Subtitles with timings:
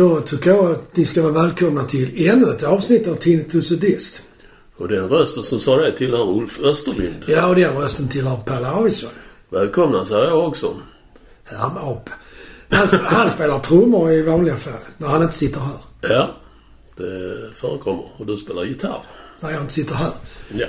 [0.00, 3.78] Då tycker jag att ni ska vara välkomna till ännu ett avsnitt av Tinnitus och
[3.78, 4.22] Dist.
[4.76, 7.24] Och den rösten som sa det tillhör Ulf Österlind.
[7.26, 9.10] Ja, och den rösten tillhör Palle Arvidsson.
[9.48, 10.76] Välkomna säger jag också.
[11.46, 12.12] Härmapa.
[12.68, 15.78] Han, han spelar trummor i vanliga fall, när han inte sitter här.
[16.00, 16.30] Ja,
[16.96, 18.10] det förekommer.
[18.18, 19.02] Och du spelar gitarr.
[19.40, 20.12] När jag inte sitter här.
[20.54, 20.66] Ja.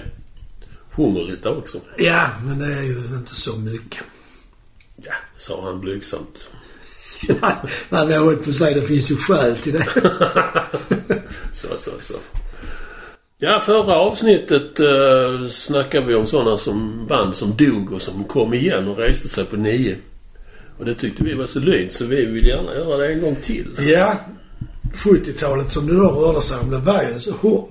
[0.91, 1.77] Sjunger lite också.
[1.97, 4.03] Ja, men det är ju inte så mycket.
[4.95, 6.47] Ja, sa han blygsamt.
[7.27, 7.53] Nej,
[7.89, 9.87] men jag höll på att säga det finns ju skäl till det.
[11.53, 12.13] Så, så, så.
[13.37, 18.53] Ja, förra avsnittet uh, snackade vi om sådana som band som dog och som kom
[18.53, 19.97] igen och reste sig på nio.
[20.79, 23.35] Och det tyckte vi var så lynt så vi vill gärna göra det en gång
[23.43, 23.67] till.
[23.79, 24.13] Ja,
[24.95, 27.67] 70-talet som det då rörde sig om, det var ju så hår-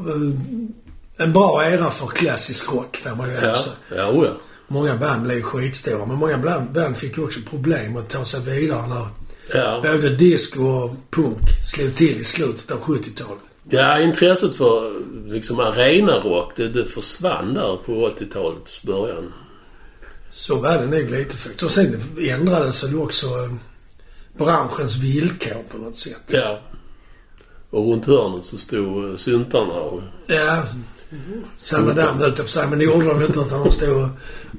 [1.16, 3.74] en bra era för klassisk rock, får man ju Ja, säga.
[3.96, 4.32] ja, oh ja.
[4.68, 8.86] Många band blev skitstora, men många band, band fick också problem att ta sig vidare
[8.88, 9.06] när
[9.54, 9.80] Ja.
[9.82, 13.42] både disco och punk slog till i slutet av 70-talet.
[13.70, 19.32] ja, intresset för liksom arenarock, det, det försvann där på 80-talets början.
[20.30, 21.62] Så var det nog lite faktiskt.
[21.62, 23.54] Och sen ändrades väl också eh,
[24.38, 26.24] branschens villkor på något sätt.
[26.26, 26.60] Ja.
[27.70, 30.02] Och runt hörnet så stod eh, syntarna och...
[30.26, 30.64] Ja,
[31.58, 34.02] samma där höll jag på att säga, men det gjorde de inte utan de stod
[34.02, 34.08] och,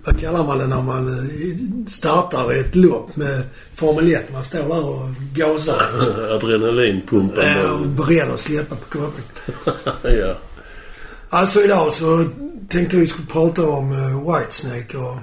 [0.04, 4.34] vad kallar man det när man eh, startar ett lopp med Formel 1?
[4.34, 5.82] Man står där och gasar.
[6.36, 7.58] Adrenalinpumpen.
[7.58, 9.24] Ja, och beredd att släppa på koppen.
[10.20, 10.38] ja.
[11.30, 12.30] Alltså idag så
[12.70, 15.18] tänkte vi skulle prata om uh, Whitesnake och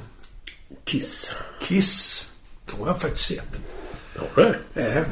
[0.84, 1.32] Kiss.
[1.60, 2.26] Kiss.
[2.66, 3.60] De har jag faktiskt sett.
[4.34, 4.56] Har det?
[4.74, 5.04] Ja.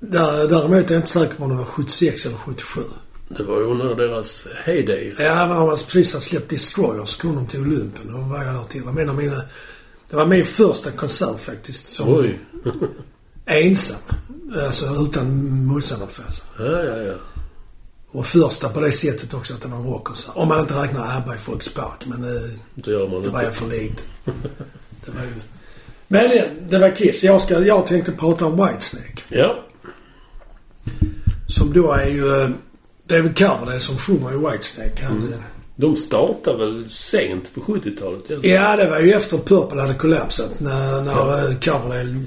[0.00, 2.80] Där, däremot är jag inte säker på om det var 76 eller 77.
[3.28, 5.14] Det var ju under deras heyday.
[5.18, 8.14] Ja, när de precis hade släppt Destroyer så kom de till Olympen.
[8.14, 8.80] Och då var jag där till.
[8.80, 9.42] Det var av mina...
[10.10, 11.88] Det var min första konsert faktiskt.
[11.88, 12.40] Som Oj.
[13.46, 14.00] ensam.
[14.64, 16.44] Alltså utan motståndarfans.
[16.58, 17.14] Ja, ja, ja.
[18.10, 20.36] Och första på det sättet också att det var en rockkonsert.
[20.36, 22.06] Om man inte räknar ABBA i Folks Park.
[22.06, 24.06] Men eh, Det gör man det var jag för liten.
[25.04, 25.32] Det var ju...
[26.08, 27.24] Men eh, det var Kiss.
[27.24, 29.22] Jag, ska, jag tänkte prata om Whitesnake.
[29.28, 29.64] Ja.
[31.48, 32.52] Som då är ju...
[33.10, 35.04] eh, David Coverdale som sjunger i Whitesnake.
[35.04, 35.32] Han, Mm.
[35.32, 35.38] eh,
[35.76, 38.30] De startade väl sent på 70-talet?
[38.30, 38.48] eller?
[38.48, 40.60] Ja, det var ju efter Purple hade kollapsat.
[40.60, 41.40] När, när Ja.
[41.40, 41.72] ja.
[41.72, 42.24] Coverdale...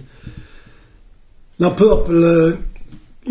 [1.57, 2.53] När Purple eh,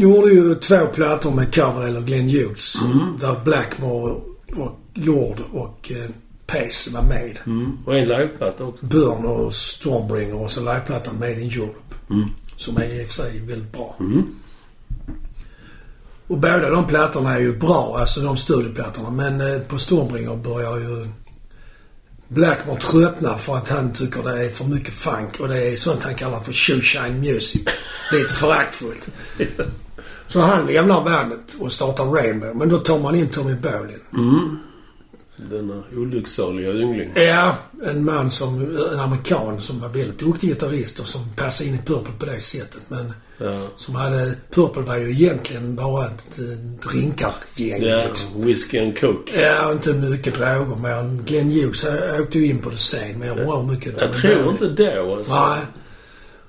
[0.03, 2.75] gjorde ju två plattor med Coverdale och Glenn Hughes.
[2.85, 2.99] Mm.
[3.21, 4.15] Där Blackmore
[4.57, 6.11] och Lord och eh,
[6.47, 7.39] Pace var med.
[7.47, 7.79] Mm.
[7.87, 8.87] Och en liveplatta också.
[8.87, 11.95] Burn och Stormbringer och så liveplattan Made in Europe.
[12.11, 12.29] Mm.
[12.57, 13.97] Som är i och för sig väldigt bra.
[14.01, 14.23] Mm.
[16.31, 19.11] Och båda de plattorna är ju bra, alltså de studioplattorna.
[19.11, 21.09] Men eh, på Stormbringer börjar ju
[22.29, 26.05] Blackmore tröttna för att han tycker det är för mycket funk och det är sånt
[26.05, 27.63] han kallar för shoeshine music.
[28.13, 29.09] Lite föraktfullt.
[30.29, 32.57] Så han lämnar bandet och startar Rainbow.
[32.57, 34.01] Men då tar man in Tommy Bolin.
[34.13, 34.59] Mm.
[35.51, 37.13] Denna olycksaliga yngling.
[37.15, 41.75] Ja, en man som, en amerikan som var väldigt duktig gitarrist och som passade in
[41.75, 42.81] i Purple på det sättet.
[42.89, 43.13] Men
[43.43, 43.67] Ja.
[43.77, 48.45] som hade, Purple var ju egentligen bara ett eh, drinkargäng Ja, liksom.
[48.47, 49.41] whisky and coke.
[49.43, 51.87] Ja, inte mycket droger men Glenn Hughes
[52.21, 55.35] åkte ju in på det sen med bra mycket Jag tror inte då alltså.
[55.35, 55.61] Nej.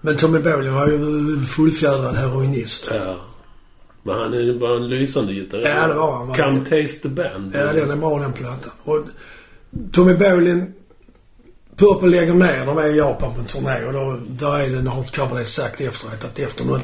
[0.02, 2.92] Men Tommy Bolin var ju fullfjädrad heroinist.
[2.96, 3.18] Ja.
[4.04, 5.68] Men han är bara en lysande gitarrist.
[5.76, 6.34] Ja, det var han.
[6.36, 7.52] Come taste the band.
[7.56, 8.72] Ja, den är bra den plattan.
[8.84, 9.00] Och
[9.92, 10.74] Tommy Bolin,
[11.76, 12.66] Purple lägger ner.
[12.66, 15.82] De är i Japan på en turné och då, där är det, har Coverdale sagt
[15.82, 16.82] efteråt att efter något,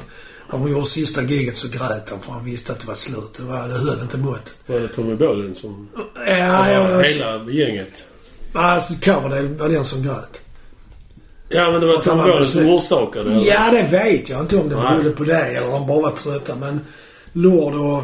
[0.51, 3.33] när de gjorde sista giget så grät han för han visste att det var slut.
[3.37, 4.57] Det, var, det höll inte måttet.
[4.67, 5.89] Var det Tommy Bolin som...
[6.27, 8.03] Ja, jag, Ja, hela gänget.
[8.53, 10.41] alltså Coverdale var den som grät.
[11.49, 13.41] Ja, men det var Tommy var Bolin som orsakade det.
[13.45, 16.11] Ja, det vet jag inte om det berodde på det eller om de bara var
[16.11, 16.55] trötta.
[16.55, 16.79] Men
[17.37, 18.03] Lord och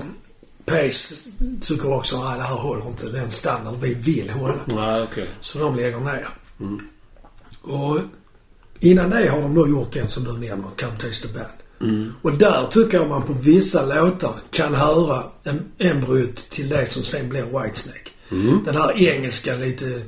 [0.66, 1.32] Pace
[1.62, 4.60] tycker också att det här håller inte den standard vi vill hålla.
[4.66, 5.28] Nej, okej.
[5.42, 6.28] Så de lägger ner.
[7.62, 8.00] Och
[8.80, 11.48] innan det har de då gjort den som du nämner, Come Taste the Band.
[11.82, 12.14] Mm.
[12.22, 17.04] Och där tycker jag man på vissa låtar kan höra en embryot till det som
[17.04, 18.10] sen blir Whitesnake.
[18.32, 18.64] Mm.
[18.66, 20.02] Den här engelska lite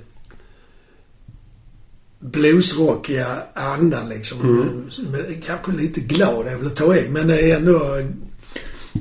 [2.20, 4.42] bluesrockiga andan liksom.
[4.42, 5.42] Mm.
[5.46, 8.02] Kanske lite glad är väl att ta i, men det är ändå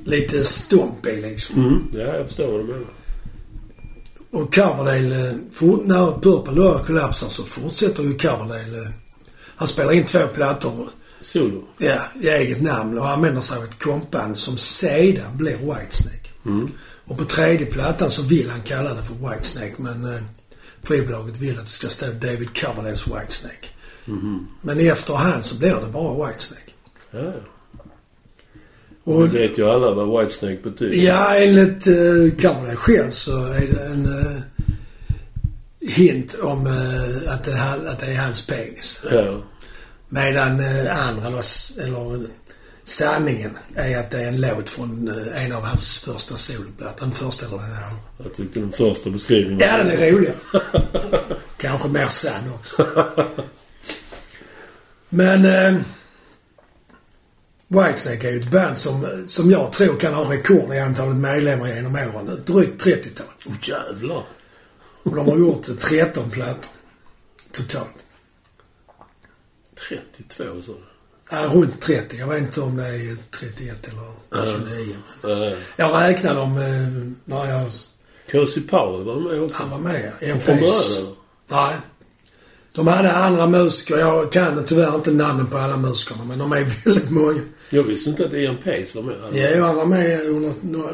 [0.05, 1.65] lite stomp i liksom.
[1.67, 1.83] Mm.
[1.93, 2.87] Ja, jag förstår vad du menar.
[4.31, 5.35] Och Coverdale, eh,
[5.85, 8.79] när Purple då kollapsar så fortsätter ju Coverdale.
[8.79, 8.89] eh,
[9.57, 10.89] Han spelar in två plattor
[11.23, 11.65] Solo.
[11.79, 16.29] ja, i eget namn och använder sig av ett kompband som sedan blir Whitesnake.
[16.47, 16.71] Mm.
[17.05, 20.21] Och på tredje plattan så vill han kalla det för Whitesnake men eh,
[20.83, 23.67] skivbolaget vill att det ska stå David Coverdales Whitesnake.
[24.05, 24.47] Mhm.
[24.61, 26.71] Men i efterhand så blir det bara Whitesnake.
[27.11, 27.33] Ja.
[29.05, 30.97] Och Och, det vet ju alla vad Whitesnake betyder.
[30.97, 34.43] ja, enligt uh, Coverdale själv så är det en eh,
[35.97, 39.05] hint om eh, att, det, att det är hans penis.
[39.11, 39.43] Ja.
[40.09, 42.27] Medan uh, andra, eller,
[42.85, 47.01] sanningen, är att det är en låt från eh, en av hans första soloplattor.
[47.01, 47.99] Den första eller den andra.
[48.23, 50.33] Jag tyckte den första beskrivningen Ja, den är rolig.
[51.59, 52.87] Kanske mer sann också.
[55.09, 55.81] Men eh,
[57.69, 61.69] Whitesnake är ju ett band som, som jag tror kan ha rekord i antalet medlemmar
[61.69, 62.29] genom åren.
[62.29, 63.27] Ett drygt 30-tal.
[63.47, 64.25] Åh jävlar.
[65.03, 66.71] Och de har gjort 13 plattor.
[67.53, 68.07] Totalt.
[69.89, 70.79] 32 sa du?
[71.31, 72.17] Ja, runt 30.
[72.17, 74.97] Jag vet inte om det är 31 eller 29.
[75.23, 75.57] Men Nej.
[75.77, 77.71] jag räknar dem eh, när jag...
[78.31, 79.63] Cozy Powell var med också.
[79.63, 80.13] Han var med.
[80.21, 81.15] En Från början eller?
[81.49, 81.75] Nej.
[82.75, 83.99] De hade andra musiker.
[83.99, 87.41] Jag kan tyvärr inte namnen på alla musikerna, men de är väldigt många.
[87.71, 89.17] Jag visste inte att Ian Pace var med.
[89.33, 90.21] Ja, han var med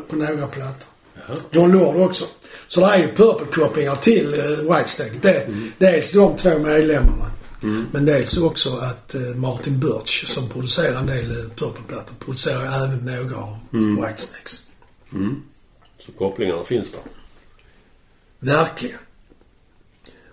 [0.09, 0.89] på några plattor.
[1.15, 1.37] Jaha.
[1.51, 2.25] John Lord också.
[2.69, 5.13] Så det är ju Purple-kopplingar till uh, Whitesnake.
[5.21, 5.47] Det,
[5.79, 7.31] Dels de två medlemmarna.
[7.93, 12.99] Men dels också att eh, Martin Birch, som producerar en del uh, Purple-plattor, producerar även
[12.99, 14.63] några av Whitesnakes.
[15.13, 15.43] Mm.
[15.99, 17.01] Så kopplingarna finns där.
[18.39, 18.99] Verkligen.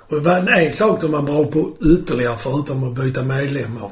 [0.10, 3.92] Och det var en sak de var bra på ytterligare förutom att byta medlemmar.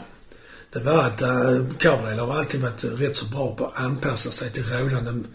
[0.73, 4.51] Det var att uh, Coverdale har alltid varit rätt så bra på att anpassa sig
[4.51, 5.27] till rådande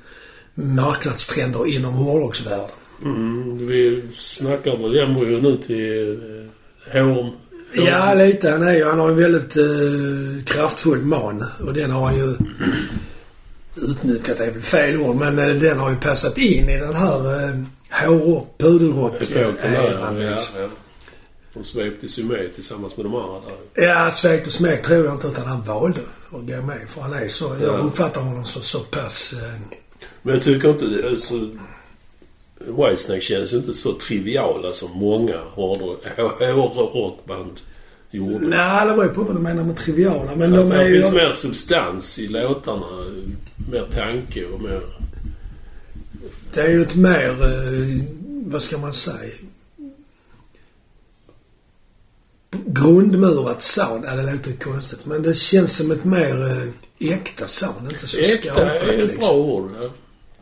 [0.54, 2.70] marknadstrender inom hårdrocksvärlden.
[3.04, 6.10] Mm, vi snackar väl embryo nu till
[6.92, 7.32] eh, H&M.
[7.72, 8.50] Ja, lite.
[8.50, 12.34] Han, är ju, han har en väldigt uh, kraftfull man och den har han ju
[13.76, 17.26] utnyttjat, är väl fel ord, men eh, den har ju passat in i den här
[17.26, 20.20] uh, hårrock, pudelrock-eran.
[20.20, 20.60] Ja, liksom.
[20.60, 20.68] ja.
[21.54, 23.40] De sveptes ju med tillsammans med de andra
[23.74, 23.84] där.
[23.84, 26.88] Ja, Svek och Smek tror jag inte utan han valde att gå med.
[26.88, 27.66] För han är så, Ja.
[27.66, 29.34] jag uppfattar honom som så pass...
[29.42, 29.60] Eh,
[30.22, 31.08] Men jag tycker inte...
[31.08, 31.34] Alltså,
[32.66, 37.60] Whitesnake känns ju inte så triviala som många hårdrock- hårdrockband
[38.10, 38.46] gjorde.
[38.46, 40.36] nej, det beror på vad du menar med triviala.
[40.36, 41.02] Men Alltså, de är det ju...
[41.02, 42.86] finns mer substans i låtarna.
[43.70, 44.80] Mer tanke och mer...
[46.52, 48.04] Det är ju ett mer, eh,
[48.44, 49.32] vad ska man säga?
[52.66, 54.04] Grundmurat sound.
[54.06, 55.06] Ja, det låter konstigt.
[55.06, 57.90] Men det känns som ett mer eh, äkta sound.
[57.90, 59.36] Inte så Äkta skapat är ett bra liksom.
[59.36, 59.70] ord.
[59.80, 59.90] Ja.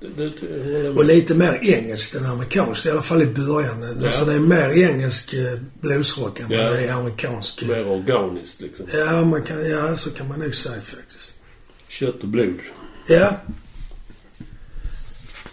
[0.00, 0.42] Det, det,
[0.82, 0.98] med.
[0.98, 2.86] Och lite mer engelskt än amerikanskt.
[2.86, 3.96] I alla fall i början.
[4.00, 4.06] Ja.
[4.06, 6.70] Alltså det är mer engelsk eh, bluesrock än Ja.
[6.70, 7.62] det är amerikansk.
[7.68, 8.86] Mer organiskt liksom.
[8.92, 11.34] Ja, man kan, ja, så kan man nog säga faktiskt.
[11.88, 12.54] Kött och blod.
[13.06, 13.36] Ja.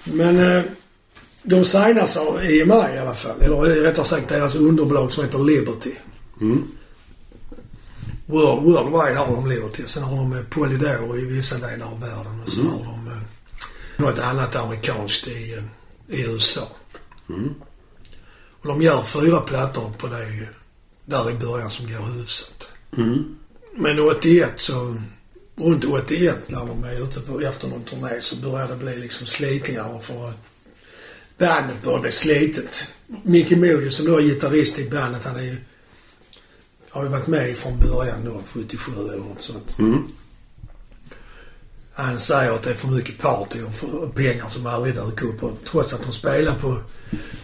[0.05, 0.63] Men eh,
[1.43, 3.41] de signas av EMI i alla fall.
[3.41, 5.93] Eller rättare sagt deras underbolag som heter Liberty.
[6.41, 6.67] Mm.
[8.25, 9.83] World, worldwide har de Liberty.
[9.85, 12.41] Sen har de eh, Polydor i vissa delar av världen.
[12.45, 13.21] Och så har de eh,
[13.97, 16.67] något annat amerikanskt i, eh, i USA.
[17.29, 17.53] Mm.
[18.61, 20.47] Och de gör fyra plattor på det eh,
[21.05, 22.67] där i början som går hyfsat.
[22.97, 23.35] Mm.
[23.77, 24.95] Men 81 så,
[25.55, 29.27] runt 81 när de är ute på, efter någon turné så börjar det bli liksom
[29.27, 30.33] slitningar för
[31.37, 32.93] bandet börjar bli slitet.
[33.23, 35.57] Micke Moody som då är gitarrist i bandet, han är ju,
[36.89, 39.79] har ju varit med från början då, 77 eller något sånt.
[39.79, 40.03] Mm.
[41.93, 45.43] Han säger att det är för mycket party och för pengar som aldrig dök upp.
[45.43, 46.81] Och trots att de spelar på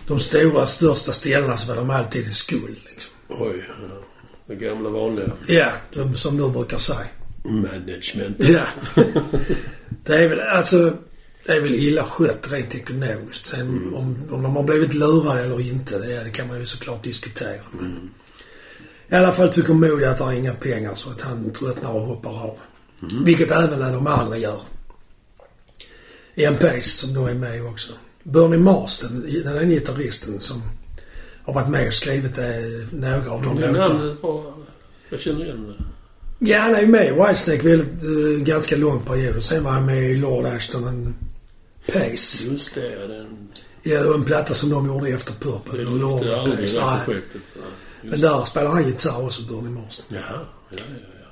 [0.08, 3.14] de stora, största ställena så var de alltid i skuld liksom.
[3.28, 3.70] Oj.
[3.82, 4.02] Ja.
[4.48, 5.32] Det gamla vanliga.
[5.48, 7.08] Ja, de, som du brukar säga.
[7.44, 8.38] Management.
[8.40, 8.66] Ja.
[10.04, 10.94] Det är väl, alltså,
[11.46, 13.46] det är väl illa skött rent ekonomiskt.
[13.46, 17.04] Sen om, om de har blivit lurade eller inte, det, det kan man ju såklart
[17.04, 17.62] diskutera.
[17.72, 18.10] Men
[19.10, 22.02] I alla fall tycker Modi att det är inga pengar så att han tröttnar och
[22.02, 22.58] hoppar av.
[23.26, 24.62] Vilket även de andra gör.
[26.60, 27.94] Pace som då är med också.
[28.24, 30.62] Bernie Marsden, den är gitarristen som
[31.44, 32.46] har varit med och skrivit eh,
[32.92, 34.16] några av de låtarna.
[35.10, 35.84] Jag känner igen det.
[36.44, 39.36] Ja, han är ju med i Whitesnake väldigt, uh, ganska lång period.
[39.36, 41.14] Och sen var han med i Lord Ashton and
[41.88, 42.46] Pace.
[42.46, 43.28] Just det, ja, den...
[43.84, 45.78] Ja, en platta som de gjorde efter Purple.
[45.78, 46.78] Det Lord and aldrig Pace.
[46.80, 47.42] det projektet.
[48.04, 50.06] Men där spelar han gitarr också, Bernie Marsden.
[50.18, 50.40] Jaha.
[50.70, 50.84] Ja, ja,
[51.22, 51.28] ja.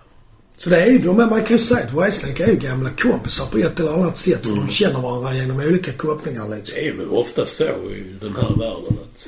[0.57, 3.45] Så det är ju, de, man kan ju säga att Whitesnake är ju gamla kompisar
[3.45, 4.45] på ett eller annat sätt.
[4.45, 6.75] För de känner varandra genom olika kopplingar liksom.
[6.75, 9.27] Det är väl ofta så i den här världen att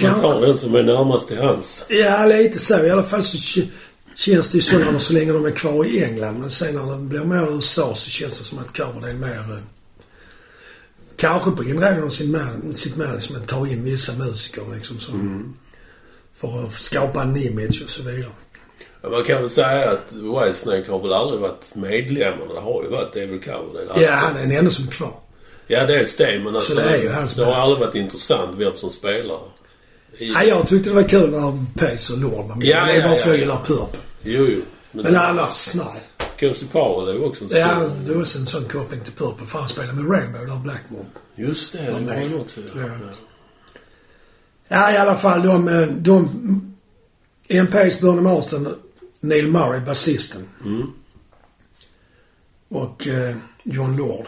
[0.00, 1.86] Ja, man tar den som är närmast till hans.
[1.88, 2.84] Ja, lite så.
[2.84, 3.60] I alla fall så
[4.18, 6.40] känns det ju så när de, så länge de är kvar i England.
[6.40, 9.38] Men sen när det blir mer USA så känns det som att Coverdale mer...
[9.38, 9.58] eh,
[11.16, 15.56] Kanske på inrådan av sin man, sitt management tar in vissa musiker liksom som...
[16.34, 18.32] För att skapa en image och så vidare.
[19.02, 22.54] Ja, Man kan väl säga att Whitesnake har väl aldrig varit medlemmar.
[22.54, 24.02] Det har ju varit David Coverdale.
[24.02, 25.14] Ja, han är den enda som är kvar.
[25.66, 26.40] Ja, dels det.
[26.44, 29.40] Men alltså, det är ju hans det har aldrig varit intressant vem som spelar.
[30.18, 32.66] I, Ja, jag tyckte det var kul när Pace och Lord var med.
[32.66, 33.40] Ja, det är ja, bara ja, för att jag ja.
[33.40, 34.00] gillar Purple.
[34.22, 34.62] Jo, jo.
[34.92, 36.02] Men, Men annars, nej.
[36.40, 37.60] Cozy Powell är ju också en stor...
[37.60, 39.46] Ja, det var också en sån koppling till Purple.
[39.46, 41.06] För han spelade med Rainbow där Blackmore.
[41.34, 42.60] Just det, det var han också.
[42.60, 42.82] Ja.
[42.82, 42.88] Ja.
[44.68, 45.68] Ja, i alla fall de...
[45.68, 46.28] eh, de
[47.70, 48.74] Pace, Bernie Marston,
[49.20, 50.48] Neil Murray, basisten.
[50.64, 50.92] Mm.
[52.68, 54.26] Och eh, John Lord.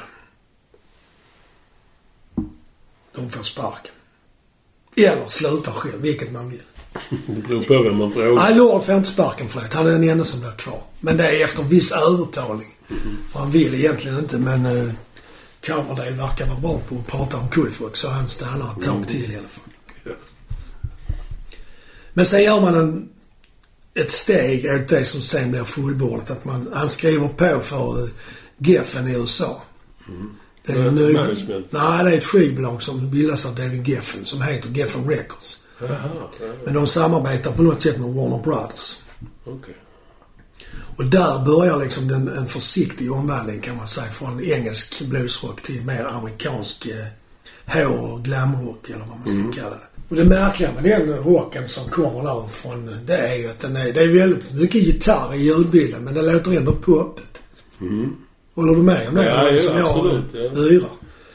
[3.15, 3.93] De får sparken.
[4.97, 6.63] Eller slutar själv, vilket man vill.
[7.27, 8.35] Det beror på vem man frågar.
[8.35, 9.69] Nej, Lord får inte sparken för det.
[9.73, 10.83] Han är den enda som blir kvar.
[11.01, 12.77] Men det är efter viss övertalning.
[13.33, 14.93] För han vill egentligen inte, men eh,
[15.67, 19.33] Coverdale verkar vara bra på att prata om kullfolk så han stannar ett tag till
[19.33, 19.73] i alla fall.
[20.05, 20.13] Ja.
[22.13, 23.09] Men sen gör man en,
[23.95, 26.31] ett steg åt det som sen blir fullbordat.
[26.31, 28.11] Att man, han skriver på för uh,
[28.59, 29.63] Geffen i USA.
[30.67, 31.67] Det är en management.
[31.71, 35.65] Nej, det är ett skivbolag som bildas av David Geffen som heter Geffen Records.
[35.81, 35.99] Jaha,
[36.41, 39.03] ja, Men de samarbetar på något sätt med Warner Brothers.
[39.45, 39.77] okej.
[40.97, 45.85] Och där börjar liksom den, en försiktig omvandling kan man säga från engelsk bluesrock till
[45.87, 47.07] mer amerikansk eh,
[47.77, 49.87] hår och glamrock eller vad man ska kalla det.
[50.09, 53.93] Och det märkliga med den rocken som kommer därifrån det är ju att den är,
[53.93, 57.41] det är väldigt mycket gitarr i ljudbilden men det låter ändå poppigt.
[57.81, 58.17] Mm.
[58.55, 59.25] Håller du med om det?
[59.25, 60.41] Ja, Eller jo, som jag absolut, ja.
[60.41, 60.91] yrar.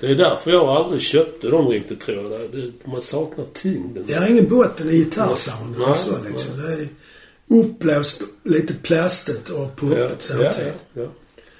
[0.05, 2.41] Det är därför jag aldrig köpte dem riktigt tror jag.
[2.51, 4.03] Det, man saknar tyngden.
[4.07, 6.57] Det är ingen botten i gitarrsoundet Nej, och så liksom.
[6.57, 6.87] Det är
[7.59, 10.73] uppblåst, lite plastigt och ja, poppigt ja, samtidigt.
[10.93, 11.07] ja, ja.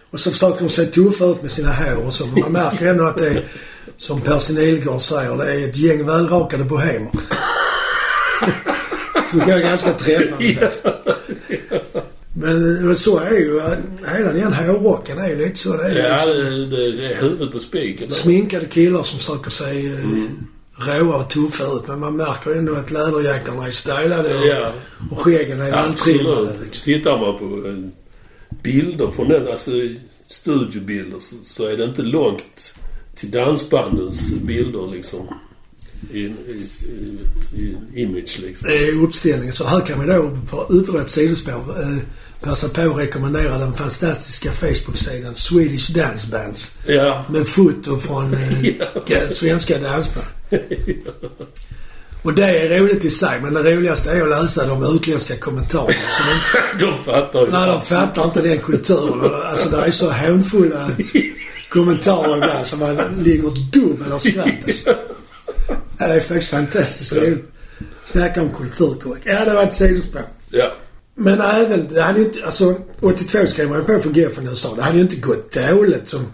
[0.09, 2.25] Och så försöker de se tuffa ut med sina hår och så.
[2.25, 3.43] Man märker ändå att det är,
[3.97, 7.11] som Percy Nihlgård säger, det är ett gäng välrakade bohemer.
[9.31, 10.85] Som går ganska träffande faktiskt.
[12.37, 13.61] Men så är ju,
[14.17, 15.77] hela den hårrocken är ju lite så.
[15.77, 18.11] Det är Ja, liksom det, det, det är huvudet på spiken.
[18.11, 21.87] sminkade killar som försöker se eh, råa och tuffa ut.
[21.87, 24.73] Men man märker ändå att läderjackorna är stylade och, Ja,
[25.11, 26.51] och skäggen är vältrimmade.
[26.63, 26.83] Liksom.
[26.83, 27.75] Tittar man på eh,
[28.63, 29.71] bilder från den, alltså
[30.27, 32.75] studiobilder, så, så är det inte långt
[33.15, 35.19] till dansbandens bilder liksom.
[36.13, 36.31] I, i,
[37.55, 38.69] i, i image liksom.
[38.69, 39.53] Det är uppställningen.
[39.53, 41.97] Så här kan vi då på ytterligare ett sidospår eh,
[42.45, 46.77] passa på att rekommendera den fantastiska Facebook-sidan Swedish Dance Bands.
[46.87, 47.25] Ja.
[47.29, 50.27] Med foto från eh, svenska dansband.
[52.23, 55.93] Och det är roligt i sig, men det roligaste är att läsa de utländska kommentarerna.
[55.93, 57.51] Inte, De fattar ju.
[57.51, 58.03] nej, de absolut.
[58.03, 59.31] fattar inte den kulturen.
[59.45, 60.89] Alltså det är så hånfulla
[61.69, 64.47] kommentarer ibland som man ligger dubbel av skratt.
[64.65, 64.89] Alltså.
[65.97, 67.51] Ja, det är faktiskt fantastiskt roligt.
[68.03, 69.25] Snacka om kulturkorrekt.
[69.25, 70.21] Ja, det var ett sidospår.
[70.49, 70.71] Ja.
[71.15, 74.75] Men även, det hade ju inte, alltså 82 skrev man på för Geffen i USA.
[74.75, 76.25] Det hade ju inte gått dåligt som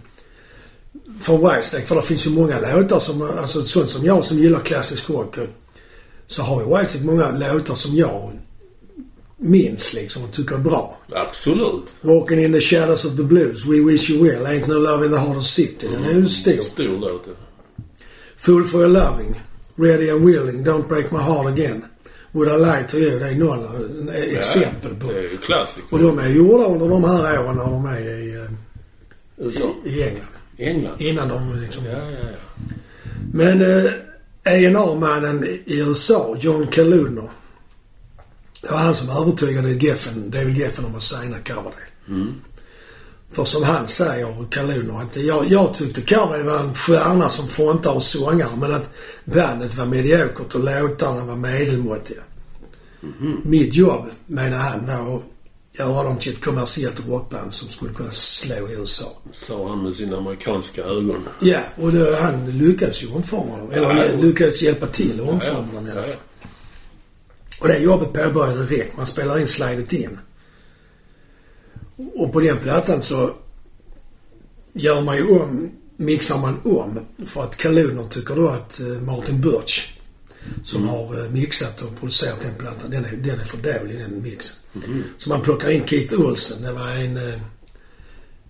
[1.19, 1.85] för Whitesnake.
[1.85, 5.35] För det finns ju många låtar som, alltså sånt som jag som gillar klassisk rock.
[6.27, 8.31] Så har ju Whitesnake många låtar som jag
[9.37, 10.97] minns liksom och tycker är bra.
[11.11, 11.93] Absolut.
[12.01, 15.11] Walking in the shadows of the blues, We wish you well, Ain't no love in
[15.11, 15.87] the heart of city.
[15.91, 16.51] Den är ju stor.
[16.63, 17.23] Stor låt.
[17.27, 17.33] ja.
[18.37, 19.41] Fool for your loving,
[19.75, 21.85] Ready and willing, Don't break my heart again.
[22.31, 23.19] Would I lie to you?
[23.19, 23.59] Det är några
[24.17, 25.07] eh, exempel på.
[25.07, 25.93] Det är ju klassiker.
[25.93, 28.51] Och de är gjorda under de här åren när de är i, eh,
[29.37, 29.73] USA.
[29.85, 30.27] i England.
[30.57, 31.01] England.
[31.01, 31.85] Innan de liksom...
[31.85, 32.37] Ja, ja, ja.
[33.33, 33.91] Men eh,
[34.45, 37.29] A&R-mannen i USA, John Kaludner.
[38.61, 41.75] Det var han som övertygade Geffen, David Geffen om att signa Coverdale.
[42.07, 42.33] Mm.
[43.31, 47.93] För som han säger, Kaludner, att jag, jag tyckte Coverdale var en stjärna som frontare
[47.93, 48.89] och sångare men att
[49.25, 52.21] bandet var mediokert och låtarna var medelmåttiga.
[53.43, 55.21] Mitt jobb, menar han, var att
[55.79, 59.17] göra dem till ett kommersiellt rockband som skulle kunna slå i USA.
[59.31, 61.27] Sa han med sina amerikanska ögon.
[61.41, 63.71] Ja, och det, han lyckades ju omforma dem.
[63.71, 64.21] Eller Ja, ja.
[64.21, 66.13] lyckades hjälpa till att omforma Ja, dem i ja, alla ja.
[66.13, 66.21] fall.
[67.61, 68.97] Och det jobbet påbörjade direkt.
[68.97, 70.19] Man spelar in Slide It In.
[72.15, 73.33] Och på den plattan så
[74.73, 76.99] gör man ju om, mixar man om.
[77.25, 79.97] För att Kaludner tycker då att eh, Martin Birch
[80.63, 84.21] som har eh, mixat och producerat den plattan, den är, den är för dålig den
[84.21, 84.57] mixen.
[85.17, 86.63] Så man plockar in Keith Olsen.
[86.63, 87.39] Det var en, eh,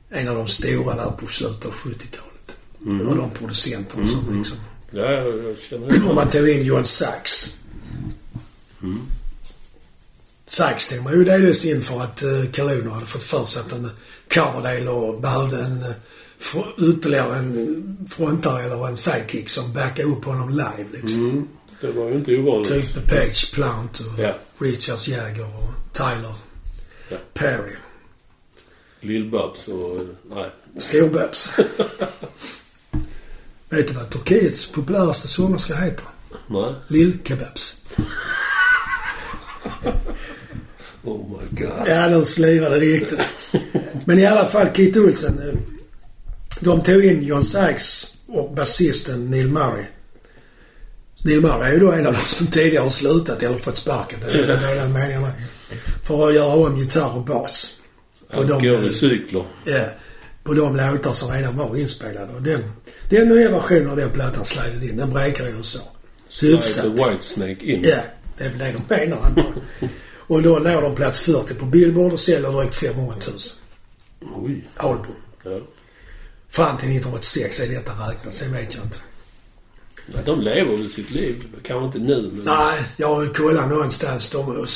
[0.10, 2.58] en av de stora där på slutet av 70-talet.
[2.80, 4.58] Det var de producenterna som liksom...
[4.92, 6.14] Ja, jag, känner Och det.
[6.16, 7.12] man tog in Johan Sachs.
[7.32, 7.58] Sachs
[10.58, 13.90] tog man ju delvis in för att uh, Kaludner hade fått för sig att en
[14.34, 15.84] Coverdale och behövde en
[16.40, 21.30] fr- ytterligare en frontare eller en sidekick som backade upp honom live liksom.
[21.30, 21.48] Mm.
[21.82, 22.70] Det var ju inte ovanligt.
[22.70, 24.36] Typ Page Plant och Ja.
[24.60, 26.36] Richards Jagger och Tyler
[27.10, 27.18] Ja.
[27.34, 27.76] Perry.
[29.02, 30.06] Lill-Babs och...
[30.36, 30.52] Nej.
[30.78, 31.52] Storbabs.
[33.70, 36.06] Vet du vad Turkiets populäraste sångerska heter?
[36.48, 36.74] Nej.
[36.88, 37.78] Lill-Kebabs.
[41.04, 41.88] Oh my god.
[41.88, 43.20] Ja, nu slirar det riktigt.
[44.06, 45.40] Men i alla fall, Keith Olsen.
[45.50, 45.56] eh,
[46.60, 49.84] De tog in John Sykes och basisten Neil Murray.
[51.24, 54.20] Neil Murray är ju då en av de som tidigare har slutat eller fått sparken.
[54.26, 55.32] Det är den delade meningarna.
[56.04, 57.74] För att göra om gitarr och bas.
[58.34, 59.46] På de, Går i cykler.
[59.66, 59.86] ja,
[60.44, 62.34] på de låtar som redan var inspelade.
[62.34, 62.64] Och den,
[63.10, 64.98] den nya versionen av den plattan slidade in.
[64.98, 65.80] Den brekar i USA.
[66.28, 66.86] Så hyfsat.
[66.86, 67.84] Whitesnake in.
[67.84, 67.98] Ja,
[68.38, 69.62] det är väl det de menar antagligen.
[70.32, 73.38] Och då når de plats 40 på Billboard och säljer drygt 500 000
[74.36, 74.68] Oj.
[74.78, 75.16] album.
[75.44, 75.60] Ja.
[76.50, 78.34] Fram till 1986 är detta räknat.
[78.34, 78.98] Sen vet jag inte.
[80.06, 81.44] Nej, de lever väl sitt liv.
[81.64, 82.46] Kanske inte nu, men...
[82.46, 84.30] Nej, jag har kollat någonstans.
[84.30, 84.68] De,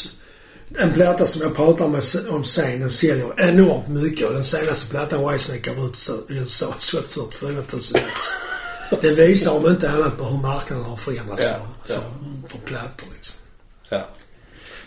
[0.77, 4.27] en platta som jag pratar med om sen, den säljer enormt mycket.
[4.27, 5.97] Och den senaste plattan Whitesnake gav ut
[6.29, 8.25] i USA har sålt 44 000 ex.
[9.01, 11.99] Det visar om inte annat på hur marknaden har förändrats Ja, för, ja.
[11.99, 13.37] för, för plattor liksom.
[13.89, 14.07] Ja.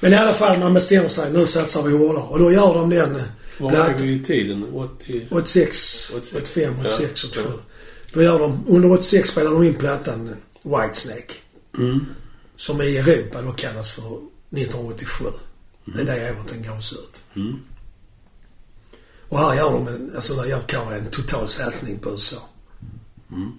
[0.01, 1.33] Men i alla fall, man bestämmer sig.
[1.33, 2.25] Nu satsar vi hårdare.
[2.25, 3.23] Och då gör de den
[3.59, 4.65] Var Black- är vi i tiden?
[4.75, 5.29] 80...
[5.31, 6.35] 86, 86.
[6.43, 7.59] 85, 86, Ja, 87.
[8.13, 11.33] Då gör de, under 86 spelar de in plattan Whitesnake.
[11.79, 12.07] Mm.
[12.57, 15.25] Som i Europa då kallas för 1987.
[15.85, 17.25] Det är det året den gavs ut.
[17.37, 17.59] Mm.
[19.29, 22.37] Och här gör de en, alltså där gör Carl en total satsning på USA.
[23.33, 23.53] Mm.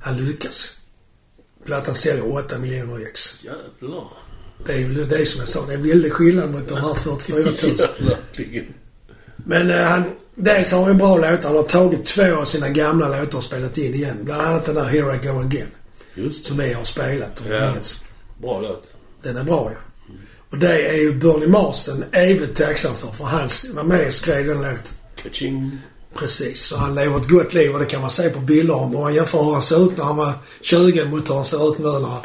[0.00, 0.80] Han lyckas.
[1.64, 3.44] Plattan säljer 8 miljoner ex.
[3.44, 4.08] Jävlar.
[4.66, 7.38] Det är ju det som jag sa, det är väldigt skillnad mot de här 44
[7.38, 7.50] 000.
[8.52, 8.62] Ja.
[9.36, 10.04] Men eh, han,
[10.34, 11.42] dels har han en bra låtar.
[11.42, 14.18] Han har tagit två av sina gamla låtar och spelat in igen.
[14.22, 15.68] Bland annat den där Here I Go Again.
[16.14, 16.48] Just det.
[16.48, 17.74] Som vi har spelat om Ja.
[17.74, 18.04] minns.
[18.40, 18.84] Bra låt.
[19.22, 19.78] Den är bra ja.
[20.50, 23.08] Och det är ju Bernie Marsden evigt tacksam för.
[23.08, 24.78] För han var med och skrev den låten.
[25.22, 25.78] Kaching.
[26.14, 26.62] Precis.
[26.62, 28.94] Så han lever ett gott liv och det kan man se på bilder om.
[28.96, 31.72] Om man jämför hur han såg ut när han var 20 mot hur han ser
[31.72, 32.20] ut nu när han...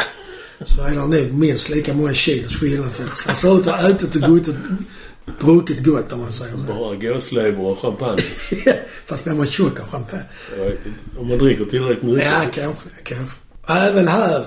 [0.66, 3.28] Så är det nog minst lika många kilos skillnad faktiskt.
[3.28, 4.56] Han ser ut att ha ätit och gott och
[5.42, 6.74] druckit gott om man säger så.
[6.74, 8.22] Bara gåslever och champagne.
[9.06, 10.24] Fast man tjock av champagne.
[11.18, 12.26] Om man dricker tillräckligt mycket.
[12.26, 12.90] Ja, kanske.
[13.04, 13.36] kanske.
[13.68, 14.46] Även här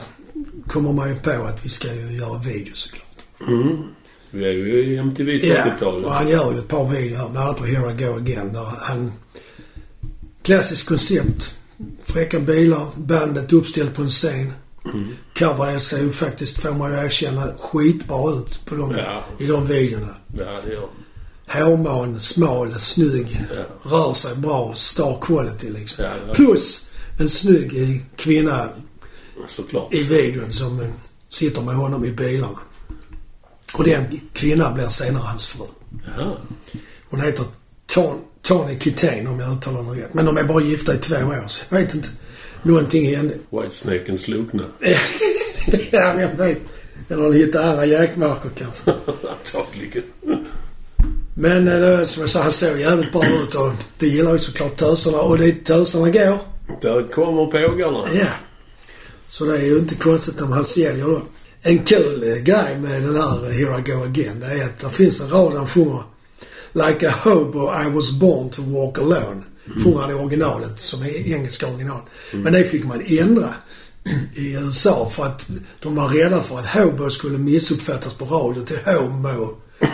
[0.67, 3.19] kommer man ju på att vi ska ju göra video såklart.
[3.49, 3.83] Mm.
[4.31, 6.05] Vi är ju i MTVs Ja, 80-tal.
[6.05, 8.53] och han gör ju ett par videor här, bland annat på Here I Go Again.
[8.53, 9.13] Där han...
[10.43, 11.57] Klassiskt koncept.
[12.05, 14.53] Fräcka bilar, bandet uppställt på en scen.
[14.85, 15.17] Mm.
[16.01, 19.25] Ju faktiskt, får man ju erkänna, skitbra ut på de, Ja.
[19.39, 20.15] i de videorna.
[20.39, 20.89] Ja, det gör
[21.49, 23.41] Hårman, smal, snygg.
[23.57, 23.91] Ja.
[23.91, 26.05] Rör sig bra, star quality liksom.
[26.05, 26.35] Ja.
[26.35, 28.69] Plus en snygg kvinna
[29.47, 29.95] Såklart.
[29.95, 30.89] i videon som eh,
[31.29, 32.59] sitter med honom i bilarna.
[33.75, 35.65] Och den kvinnan blir senare hans fru.
[36.19, 36.37] Ja.
[37.11, 37.45] Hon heter
[37.87, 40.15] Ton, Tony Kitain om jag uttalar det rätt.
[40.15, 42.09] Men de är bara gifta i två år så jag vet inte.
[42.65, 43.35] Någonting hände.
[43.51, 44.63] Whitesnaken slokna.
[45.91, 46.59] ja, jag vet.
[47.09, 48.91] Eller lite andra jackmarker kanske.
[49.29, 50.03] Antagligen.
[51.35, 54.39] Men eh, det- som jag sa, han såg jävligt bra ut och det gillar ju
[54.39, 55.19] såklart töserna.
[55.21, 56.39] Och dit töserna går,
[56.83, 58.09] Där kommer pågarna.
[58.15, 58.27] ja.
[59.29, 61.23] Så det är ju inte konstigt om han säljer då.
[61.63, 64.79] En kul eh, grej med den här eh, Here I Go Again, det är att
[64.79, 66.03] det finns en rad han sjunger.
[66.73, 69.43] Like a hobo I was born to walk alone.
[70.11, 72.01] I originalet, som är engelska original.
[72.33, 73.55] Men det fick man ändra
[74.35, 75.49] i USA för att
[75.83, 79.57] de var rädda för att hobo skulle missuppfattas på radio till homo.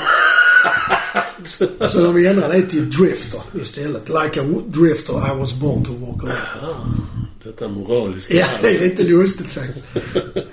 [1.88, 4.08] Så de ändrade det till drifter istället.
[4.08, 6.24] Like a drifter I was born to walk.
[6.24, 6.86] Ah,
[7.44, 8.34] detta moraliska.
[8.34, 9.86] Ja, det är lite lustigt faktiskt.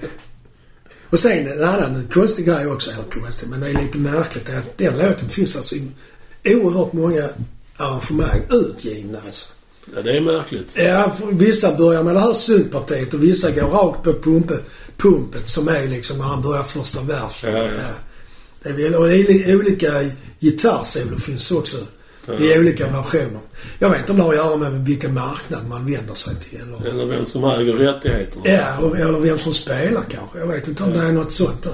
[1.10, 4.58] Och sen en annan konstig grej också, eller konstig, men det är lite märkligt, är
[4.58, 5.92] att den låten finns alltså i
[6.56, 7.24] oerhört många
[7.78, 9.54] arrangemang utgivna alltså.
[9.96, 10.68] Ja, det är märkligt.
[10.76, 14.58] Ja, vissa börjar med det här syntpartiet och vissa går rakt på pumpe,
[14.98, 17.52] pumpet som är liksom när han börjar första versen.
[17.54, 17.70] Ja, ja.
[18.64, 19.92] Det är väl, och olika
[20.40, 21.78] gitarrsolo finns också
[22.40, 23.40] i olika versioner.
[23.80, 26.60] Jag vet inte om det har att göra med vilken marknad man vänder sig till.
[26.62, 28.44] Eller, Eller vem som äger rättigheterna.
[28.46, 30.40] ja, eller vem som spelar kanske.
[30.40, 31.74] Jag vet inte om det är något sånt där.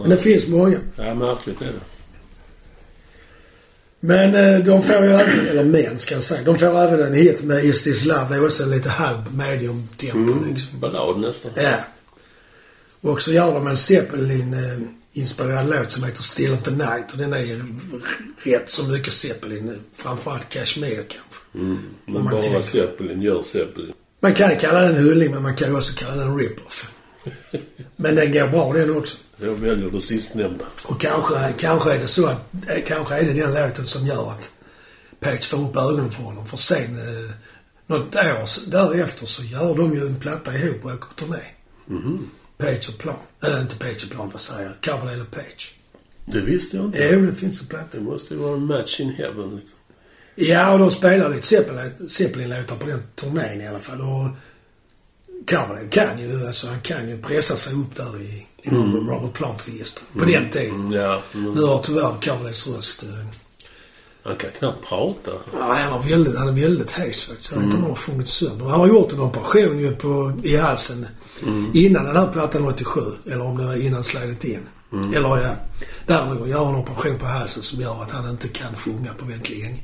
[0.00, 0.78] Men det finns många.
[0.96, 1.97] Ja, märkligt är det.
[4.00, 7.14] Men eh, de får ju även, eller män ska jag säga, de får även en
[7.14, 8.26] hit med Is This Love.
[8.28, 10.52] Det är också en lite halv medium tempo Mm.
[10.52, 10.80] liksom.
[10.80, 11.50] Ballad nästan.
[11.56, 11.74] Ja.
[13.00, 14.56] Och så gör de en Zeppelin
[15.12, 17.64] inspirerad låt som heter Still of the Night och den är
[18.42, 19.80] rätt så mycket Zeppelin.
[19.96, 21.18] Framförallt Kashmir kanske.
[21.54, 21.78] Mm.
[22.06, 22.60] Men bara tänker.
[22.62, 23.92] Zeppelin gör Zeppelin.
[24.20, 26.90] Man kan kalla den hyllning men man kan också kalla den rip-off.
[27.96, 29.16] Men den går bra den också.
[29.36, 30.64] Jag väljer det sistnämnda.
[30.84, 34.30] Och kanske, kanske är det så att, eh, kanske är det den låten som gör
[34.30, 34.50] att
[35.20, 36.46] Page får upp ögonen för honom.
[36.46, 37.30] För sen, eh,
[37.86, 41.38] något år därefter så gör de ju en platta ihop och åker på turné.
[41.86, 42.30] Mhm.
[42.58, 43.16] Page och Plan.
[43.44, 44.92] Äh, inte Page och Plan, vad säger jag?
[44.94, 45.74] Coverdale och Page.
[46.26, 47.08] Det visste jag inte.
[47.12, 47.86] Jo, det finns en platta.
[47.98, 49.78] Det måste ju vara en match in heaven liksom.
[50.34, 54.00] Ja, och de spelar lite Zeppelin- Zeppelin-låtar på den turnén i alla fall.
[54.00, 54.28] Och
[55.46, 59.08] Coverdale kan ju, alltså han kan ju pressa sig upp där i, i mm.
[59.08, 60.06] Robert Plant-registret.
[60.18, 60.74] På den tiden.
[60.74, 61.22] Mm, ja.
[61.34, 61.54] Mm.
[61.54, 63.08] Nu har tyvärr Coverdales röst eh,
[64.22, 65.30] Han kan knappt prata.
[65.52, 67.52] Nej, han, har väldigt, han är väldigt hes faktiskt.
[67.52, 68.66] Jag vet inte om han har sjungit sönder.
[68.66, 71.06] Han har gjort en operation ju på, i halsen
[71.74, 73.00] innan den här plattan 87.
[73.26, 74.68] Eller om det var innan Slide It In.
[75.14, 75.54] Eller ja,
[76.06, 79.24] där någon gör en operation på halsen som gör att han inte kan sjunga på
[79.24, 79.78] väldigt länge.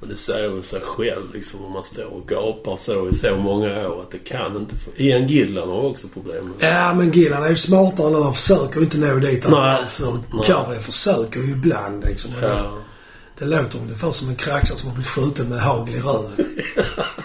[0.00, 3.36] Men det säger väl sig själv liksom om man står och gapar så i så
[3.36, 4.90] många år att det kan inte få...
[4.96, 6.52] Ian Gillan har också problem.
[6.58, 8.16] Ja, men Gillan är ju smartare nu.
[8.22, 10.18] Han försöker inte nå dit han för.
[10.30, 12.34] Coverdale försöker ju ibland liksom.
[12.34, 12.78] Och det, Ja.
[13.38, 16.46] det låter ungefär som en kraxa som har blivit skjuten med hagel i röven.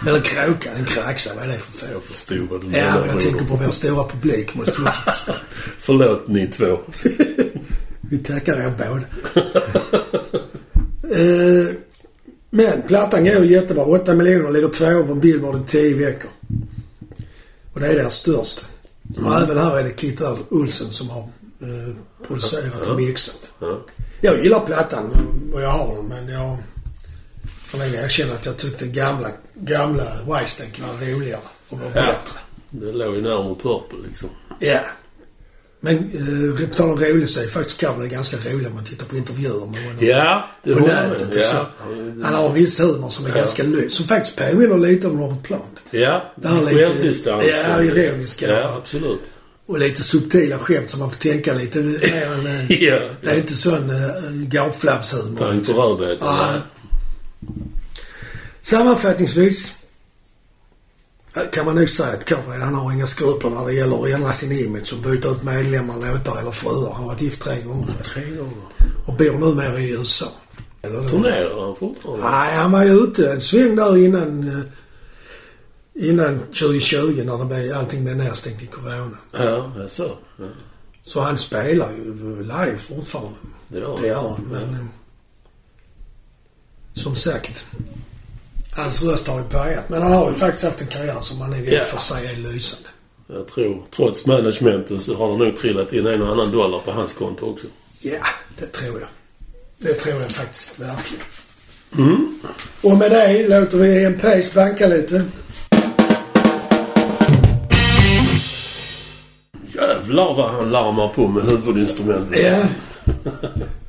[0.07, 0.71] Eller kråka.
[0.73, 1.89] En kraxa, vad är det för fel?
[1.93, 4.87] Jag förstod vad du Ja, menar, men jag tänker på vår stora publik måste du
[4.87, 5.33] också förstå.
[5.79, 6.77] Förlåt ni två.
[8.09, 9.05] Vi tackar er båda.
[11.15, 11.72] eh,
[12.55, 13.83] men plattan går jättebra.
[13.85, 16.29] 8 miljoner ligger tvåa på Billboard i 10 veckor.
[17.73, 18.65] Och det är deras största.
[19.25, 21.95] Och även här är det Kit Olsen som har eh,
[22.27, 23.51] producerat och mixat.
[23.59, 23.79] Ja.
[24.21, 25.11] Jag gillar plattan
[25.53, 26.57] och jag har den men jag
[27.65, 31.93] får nog erkänna att jag tyckte gamla, gamla Whitesnake var roligare och var Ja.
[31.93, 32.39] bättre.
[32.69, 34.29] Det låg ju närmare Purple liksom.
[34.59, 34.79] Ja.
[35.85, 39.05] Men eh, på tal om rolig så är faktiskt Coverdale ganska rolig om man tittar
[39.05, 39.97] på intervjuer med honom.
[39.99, 41.39] Ja, det På nätet och så.
[41.55, 41.65] Ja.
[42.23, 43.35] Han har en viss humor som är Ja.
[43.35, 43.93] ganska lys.
[43.93, 45.83] Som faktiskt påminner lite om Robert Plant.
[45.91, 47.45] Ja, Det självdistans.
[47.67, 48.51] ja, ironiska.
[48.61, 49.19] Ja, absolut.
[49.65, 52.45] Och lite subtila skämt som man får tänka lite mer än...
[52.47, 52.99] eh, Ja.
[53.21, 55.39] Det är inte sån uh, gapflabbshumor.
[55.39, 56.35] Ta inte rödbetan.
[56.37, 56.49] Ja.
[58.61, 59.73] Sammanfattningsvis eh,
[61.51, 64.31] kan man nog säga att Coverdale han har inga skrupler när det gäller att ändra
[64.31, 66.93] sin image och byta ut medlemmar, låtar eller fruar.
[66.93, 68.23] Han har varit gift tre gånger förresten.
[68.23, 68.53] Tre gånger.
[69.07, 70.25] Och bor numera i USA.
[70.81, 72.23] Turnerar han fortfarande?
[72.29, 74.63] Nej, han var ju ute en sväng där innan, eh,
[76.09, 79.17] innan 2020 när det blev, allting blev nedstängt i corona.
[79.31, 80.11] Ja, så.
[80.39, 80.45] Ja.
[81.03, 83.37] Så han spelar ju live fortfarande.
[83.67, 84.73] Det gör Det gör han, men...
[84.73, 84.85] eh,
[86.93, 87.65] Som sagt.
[88.75, 89.89] Hans röst har ju börjat.
[89.89, 91.85] Men han har ju faktiskt haft en karriär som man nog Ja.
[91.85, 92.89] får säga är lysande.
[93.27, 96.91] Jag tror, trots managementen så har det nog trillat in en och annan dollar på
[96.91, 97.67] hans konto också.
[98.01, 98.17] Ja,
[98.59, 99.09] det tror jag.
[99.77, 101.23] Det tror jag faktiskt verkligen.
[101.97, 102.39] Mm.
[102.81, 105.25] Och med det låter vi Ian Pace banka lite.
[109.75, 112.39] Jävlar vad han larmar på med huvudinstrumentet.
[112.43, 112.63] Ja.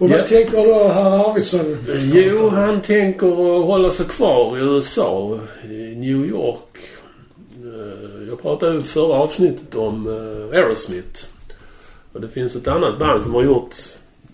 [0.00, 0.26] Och vad Ja.
[0.26, 1.76] tänker då herr Arvidsson?
[2.12, 3.26] Jo, han tänker
[3.62, 6.76] hålla sig kvar i USA, i New York.
[7.64, 11.24] Eh, Jag pratade i förra avsnittet om eh, Aerosmith.
[12.12, 13.74] Och det finns ett annat band som har gjort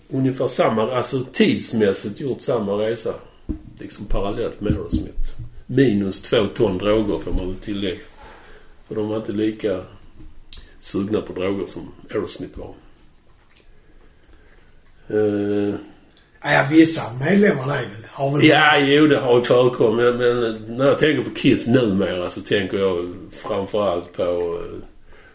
[0.09, 3.13] ungefär samma, alltså tidsmässigt gjort samma resa.
[3.79, 5.31] Liksom parallellt med Aerosmith.
[5.65, 7.99] Minus två ton droger får man väl tillägga.
[8.87, 9.79] För de var inte lika
[10.79, 12.73] sugna på droger som Aerosmith var.
[15.09, 15.75] Eh,
[16.41, 18.47] Ja, vissa medlemmar är väl, har väl...
[18.47, 20.15] Ja, jo det har ju förekommit.
[20.15, 24.83] Men när jag tänker på Kiss numera så tänker jag framförallt på eh,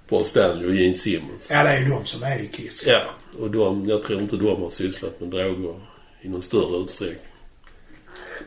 [0.09, 1.51] Paul Stanley och Gene Simmons.
[1.53, 2.87] Ja, det är ju de som är i Kiss.
[2.87, 3.01] Ja,
[3.41, 5.81] och de, jag tror inte de har sysslat med droger
[6.23, 7.29] i någon större utsträckning.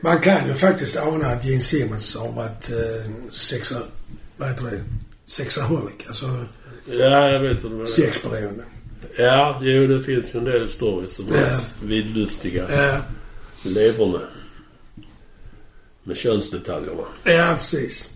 [0.00, 3.76] Man kan ju faktiskt ana att Gene Simmons har varit eh, sexa...
[4.36, 4.80] Vad heter det?
[5.26, 5.94] Sexaholic.
[6.08, 6.26] Alltså
[6.90, 7.86] Ja, jag vet vad du menar.
[7.86, 8.64] sexberoende.
[9.18, 11.46] Ja, jo det finns ju en del stories som är Ja.
[11.82, 12.64] vidlyftiga.
[12.86, 12.96] Ja,
[13.62, 14.20] Lever med.
[16.16, 17.02] Könsdetaljerna.
[17.24, 18.10] ja, precis.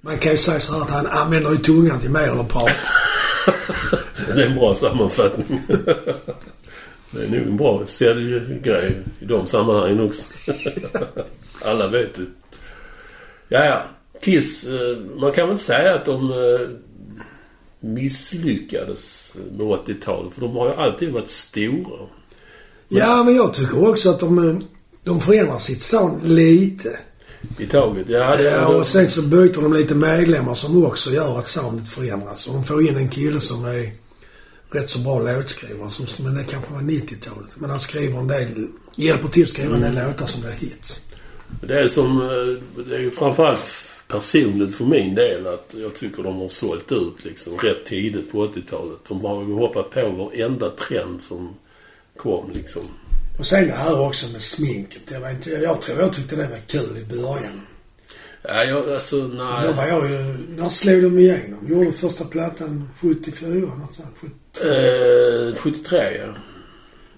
[0.00, 2.48] Man kan ju säga så här att han använder ju tungan till mer än att
[2.48, 2.72] prata.
[4.34, 5.62] Det är en bra sammanfattning.
[7.10, 10.24] Det är nog en bra säljgrej i de sammanhangen också.
[11.64, 12.24] Alla vet det.
[13.48, 13.82] Ja, ja.
[14.22, 16.68] Kiss, eh, man kan väl säga att de eh,
[17.94, 20.34] misslyckades med 80-talet.
[20.34, 21.98] För de har ju alltid varit stora.
[22.88, 24.56] Ja, men jag tycker också att de, eh,
[25.04, 26.98] de förändrar sitt sound lite.
[27.58, 28.08] I taget.
[28.08, 31.88] Ja, det, Ja, och sen så byter de lite medlemmar som också gör att soundet
[31.88, 32.46] förändras.
[32.46, 33.90] Och de får in en kille som är
[34.70, 35.90] rätt så bra låtskrivare.
[35.90, 37.50] Som, men det kanske var 90-talet.
[37.56, 41.00] Men han skriver en del, hjälper till att skriva en del låtar som blir hits.
[41.60, 42.20] det är som...
[42.20, 43.60] eh, Det är framförallt
[44.08, 48.46] personligt för min del att jag tycker de har sålt ut liksom rätt tidigt på
[48.46, 48.98] 80-talet.
[49.08, 51.54] De har ju hoppat på varenda trend som
[52.16, 52.82] kom liksom.
[53.38, 55.02] Och sen det här också med sminket.
[55.10, 57.60] Jag, vet inte, jag tror jag tyckte det var kul i början.
[58.42, 59.66] Ja, jag, alltså nej.
[59.66, 60.36] Då var jag ju...
[60.48, 61.68] När slog de igenom?
[61.68, 63.60] Gjorde första plattan 74?
[63.60, 65.48] Något sånt, 73.
[65.48, 66.34] Eh, 73 ja.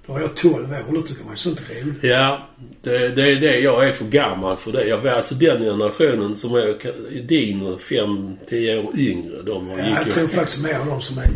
[0.09, 0.94] Då var jag 12 år.
[0.94, 2.03] Då tycker man sånt är roligt.
[2.03, 2.49] Ja,
[2.83, 3.59] det, det är det.
[3.59, 4.85] Jag är för gammal för det.
[4.85, 9.42] Jag var alltså den generationen som är din och 5-10 år yngre.
[9.42, 11.29] De Ja, jag tror faktiskt mer av de som är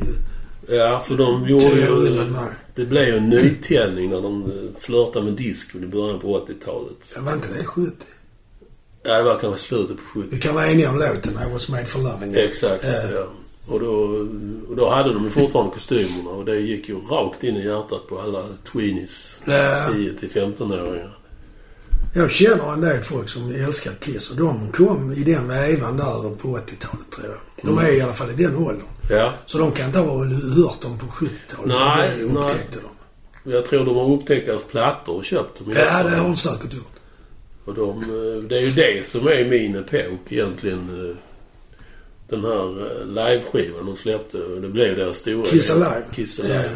[0.68, 2.34] Ja, för de gjorde 10 år ju...
[2.74, 7.12] Det blev ju en nytändning när de eh, flörtade med discon i början på 80-talet.
[7.16, 7.92] Jag var inte det 70?
[9.02, 11.68] Ja, det var kanske slutet på 70 Vi kan vara eniga om låten I was
[11.68, 12.34] made for loving.
[12.34, 13.26] Exakt, Eh, ja.
[13.66, 13.92] Och då,
[14.68, 18.20] och då hade de fortfarande kostymerna och det gick ju rakt in i hjärtat på
[18.20, 19.40] alla tweenies.
[19.44, 19.88] Ja.
[19.94, 21.16] 10 till 15-åringar.
[22.14, 26.34] Jag känner en del folk som älskar Kiss och de kom i den vevan där
[26.34, 27.38] på 80-talet tror jag.
[27.62, 28.86] De är i alla fall i den åldern.
[29.10, 29.32] Ja.
[29.46, 31.66] Så de kan inte ha hört dem på 70-talet.
[31.66, 33.50] Nej, Det upptäckte de.
[33.52, 35.72] Jag tror de har upptäckt deras plattor och köpt dem.
[35.76, 36.92] Ja, det har de säkert gjort.
[37.64, 41.16] Och de, eh, det är ju det som är min epok egentligen.
[42.32, 44.38] Den här eh, liveskivan de släppte.
[44.38, 45.44] Det blev deras stora...
[45.44, 45.70] Kiss.
[45.70, 46.04] Alive.
[46.14, 46.54] Kiss Alive.
[46.54, 46.70] Ja.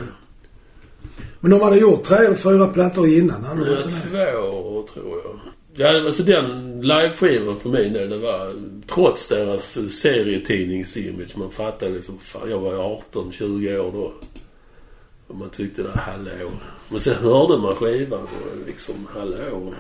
[1.40, 3.44] Men de hade gjort tre eller fyra plattor innan.
[3.44, 5.40] Hade Ja, två tror jag.
[5.74, 8.54] Ja, alltså den liveskivan för min del, det var
[8.86, 11.36] trots deras eh, serietidningsimage.
[11.36, 12.78] Man fattade liksom, fan jag var ju
[13.12, 14.12] 18-20 år då.
[15.26, 16.50] Och man tyckte det, hallå.
[16.88, 19.74] Men sen hörde man skivan och liksom, hallå.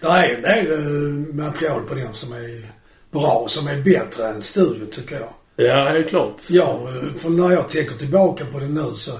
[0.00, 2.77] Det är en del eh, material på den som är
[3.10, 5.34] bra, som är bättre än studio tycker jag.
[5.66, 6.36] Ja, helt klart.
[6.48, 9.12] Ja, för när jag tänker tillbaka på det nu så...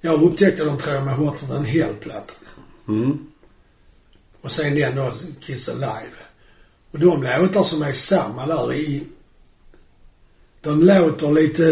[0.00, 2.36] Jag upptäckte dem tror jag med Hotter than Hell-plattan.
[2.88, 3.18] Mm.
[4.40, 6.16] Och sen den då, Kiss Alive.
[6.92, 9.04] Och de låtar som är samma där i...
[10.60, 11.62] De låter lite...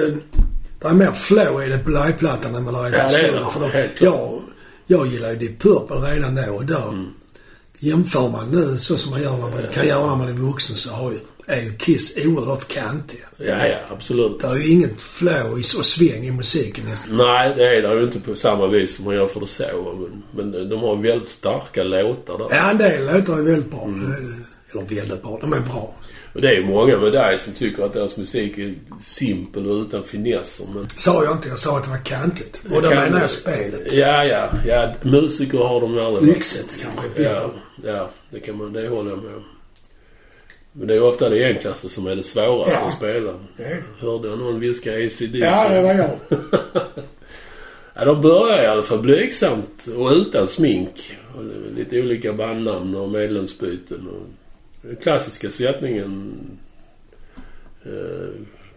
[0.81, 3.15] Det är mer flow i det på liveplattan än vad det är i Ja, det
[3.15, 3.45] är studion.
[3.63, 3.71] det.
[3.71, 4.01] För klart.
[4.01, 4.43] jag,
[4.87, 6.89] jag gillar ju Deep Purple redan då och då.
[6.89, 7.07] Mm.
[7.79, 10.77] Jämför man nu så som man gör när man kan göra när man är vuxen
[10.77, 13.27] så har ju, är ju Kiss oerhört kantiga.
[13.37, 14.41] Ja, ja, absolut.
[14.41, 17.17] Det är ju inget flow och sväng i musiken nästan.
[17.17, 20.11] Nej, det är det ju inte på samma vis som man gör för det så.
[20.33, 22.47] Men, men de har väldigt starka låtar där.
[22.51, 23.85] Ja, en del låtar är väldigt bra.
[23.85, 24.45] Mm.
[24.73, 25.39] Eller väldigt bra.
[25.41, 25.95] De är bra.
[26.35, 29.83] Och det är ju många med dig som tycker att deras musik är simpel och
[29.83, 30.67] utan finesser.
[30.75, 31.49] Men Sa jag inte.
[31.49, 32.63] Jag sa att det var kantigt.
[32.65, 33.93] Och då menar jag spelet.
[33.93, 34.95] Ja, ja, ja.
[35.03, 36.37] Musiker har de ju aldrig varit.
[36.37, 37.33] Yxet kanske är.
[37.33, 37.51] Ja,
[37.85, 38.11] ja.
[38.31, 38.73] Det kan man...
[38.73, 39.45] Det håller jag med om.
[40.77, 42.87] Men det är ofta det enklaste som är det svåraste Ja.
[42.87, 43.33] att spela.
[43.57, 45.39] Det Hörde jag någon viska ACDC?
[45.39, 46.11] Ja, det var jag.
[47.97, 51.17] Ja, de börjar i alla fall blygsamt och utan smink.
[51.37, 51.43] Och
[51.77, 54.09] lite olika bandnamn och medlemsbyten.
[54.09, 54.27] Och
[54.83, 56.35] den klassiska sättningen
[57.85, 58.29] eh,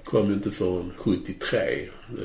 [0.03, 1.59] kom ju inte förrän 73.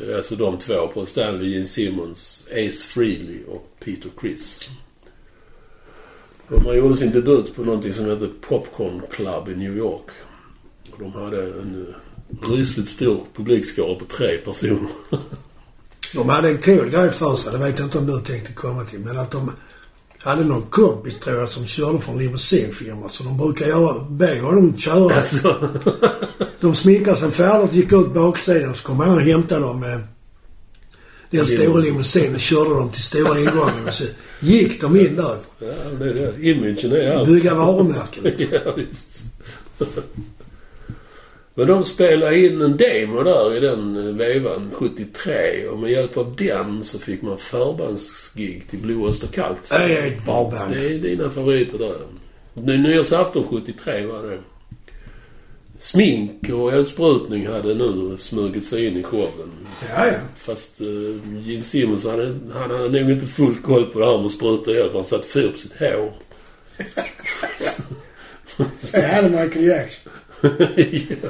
[0.04, 4.70] Det är alltså de två på Stanley Gene Simmons, Ace Frehley och Peter Criss.
[6.58, 10.10] Man gjorde sin debut på någonting som heter Popcorn Club i New York.
[10.98, 14.90] De hade en eh, rysligt stor publikskara på tre personer.
[16.14, 17.52] De hade en cool grej för sig.
[17.52, 19.00] Det vet jag inte om du tänkte komma till.
[19.00, 19.52] Men att de
[20.18, 23.08] hade någon kompis tror jag som körde från limousinfirma.
[23.08, 25.14] Så de brukar göra, be honom köra.
[25.14, 25.70] Alltså,
[26.60, 30.00] De sminkade sig färdigt, gick ut baksidan så kom han och hämtade dem med
[31.32, 33.86] den stora limousinen och körde dem till stora ingången.
[33.86, 34.04] Och så
[34.40, 35.36] gick de in där.
[35.58, 35.66] Ja,
[35.98, 36.48] det är det.
[36.48, 37.28] Imagen är allt.
[37.28, 38.24] Bygga varumärken.
[38.52, 39.24] ja, visst.
[41.54, 45.66] Men de spelade in en demo där i den eh, vevan, 73.
[45.68, 49.70] Och med hjälp av den så fick man förbandsgig till Blå Österkallt.
[49.70, 50.72] Det är ett bra band.
[50.74, 51.96] Det är dina favoriter där.
[52.54, 54.38] Nu- Nyårsafton 73 var det.
[55.82, 59.50] Smink och eldsprutning hade nu smugit sig in i showen.
[59.88, 60.12] Ja, ja.
[60.36, 64.26] Fast uh, Gene Simmons hade, han hade nog inte full koll på det här med
[64.26, 66.12] att spruta el för han satte fyr på sitt hår.
[68.92, 70.12] Det hade Michael Jackson.
[71.22, 71.28] ja.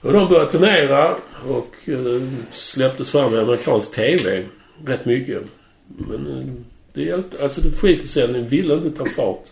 [0.00, 1.16] Och de började turnera
[1.48, 4.44] och uh, släpptes fram i amerikansk TV
[4.84, 5.42] rätt mycket.
[5.86, 6.52] Men uh,
[6.92, 7.42] det hjälpte.
[7.42, 9.48] Alltså skivförsäljningen ville inte ta fart.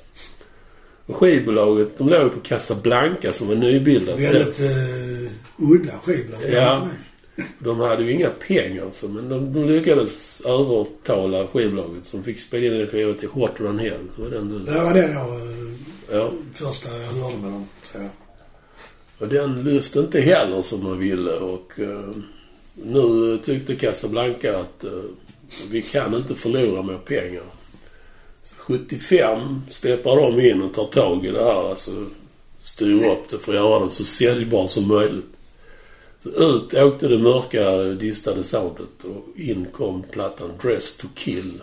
[1.11, 4.19] Och skivbolaget, de låg på Casablanca som var nybildat.
[4.21, 6.41] Väldigt uh, udda skivbolag.
[6.53, 6.89] Ja.
[7.59, 12.67] De hade ju inga pengar alltså, men de, de lyckades övertala skivbolaget som fick spela
[12.67, 14.01] in en skiva till Hot Run Hell.
[14.17, 14.59] Det var den du...
[14.59, 15.71] Det var den jag, eh,
[16.13, 16.31] Ja.
[16.55, 18.11] första jag hörde med dem, tror jag.
[19.19, 22.15] Och den lyfte inte heller som man ville och eh,
[22.75, 24.91] nu tyckte Casablanca att eh,
[25.71, 27.43] vi kan inte förlora mer pengar.
[28.43, 31.71] Så 75 steppar de in och tar tag i det här.
[31.71, 32.07] Alltså,
[32.63, 35.37] styra upp det för att göra den så säljbar som möjligt.
[36.23, 41.61] Så ut åkte det mörka distade soundet och in kom plattan Dress to Kill.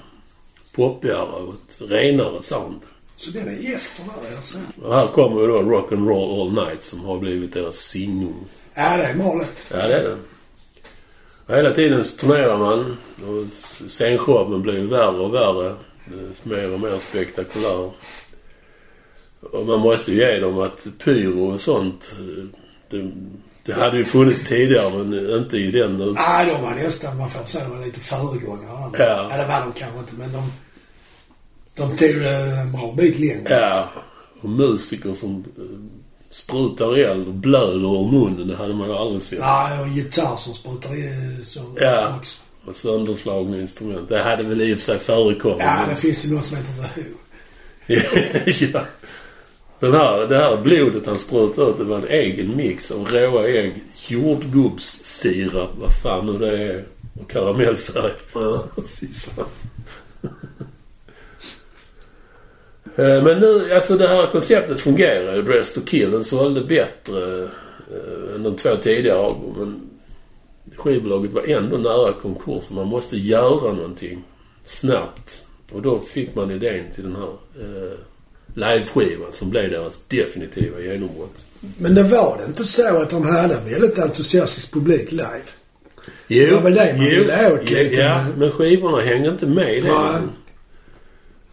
[0.75, 2.79] Poppigare och ett renare sound.
[3.17, 4.57] Så den är efter där alltså?
[4.83, 8.45] Och här kommer ju då Rock and Roll All Night som har blivit deras signum.
[8.73, 9.67] Ja, det är målet.
[9.71, 10.17] Ja, det är det.
[11.45, 13.53] Och hela tiden så turnerar man och
[13.89, 15.75] scenshowen blir ju värre och värre.
[16.43, 17.91] Mer och mer spektakulär.
[19.51, 22.15] Och man måste ju ge dem att pyro och sånt,
[22.89, 23.11] det,
[23.65, 25.97] det hade ju funnits tidigare men inte i den...
[25.97, 28.91] Nej, ah, de var nästan, man får säga, de var lite föregångare.
[28.99, 29.31] Ja.
[29.31, 30.51] Eller var de kanske inte, men de...
[31.75, 33.59] De tog det en bra bit längre.
[33.59, 33.89] Ja.
[34.41, 35.63] Och musiker som eh,
[36.29, 39.39] sprutar eld och blöder ur munnen, det hade man ju aldrig sett.
[39.39, 42.15] Nej, och gitarr som sprutar i som Ja.
[42.17, 42.41] också.
[42.67, 44.09] Och sönderslagna instrument.
[44.09, 45.57] Det hade väl i och för sig förekommit.
[45.59, 47.17] Ja, det finns ju något som heter The Who.
[48.73, 48.81] ja.
[49.79, 53.47] Den här, det här blodet han sprutade ut, det var en egen mix av råa
[53.47, 53.73] ägg,
[54.07, 56.83] jordgubbssirap, vad fan nu det är,
[57.21, 58.11] och karamellfärg.
[58.99, 59.45] Fy fan.
[62.95, 65.41] Eh, Men nu, alltså det här konceptet fungerar ju.
[65.41, 66.11] Dress to Kill.
[66.11, 69.86] Den sålde bättre eh, än de två tidigare albumen.
[70.77, 72.69] Skivbolaget var ändå nära konkurs.
[72.71, 74.23] Man måste göra någonting
[74.63, 75.43] snabbt.
[75.71, 77.97] Och då fick man idén till den här eh,
[78.53, 81.45] liveskivan som blev deras definitiva genombrott.
[81.77, 85.43] Men det var det inte så att de hade en väldigt entusiastisk publik live?
[86.27, 89.83] Jo, Det var väl det man ville åt lite, Ja, men- skivorna hängde inte med.
[89.83, 90.21] Nej.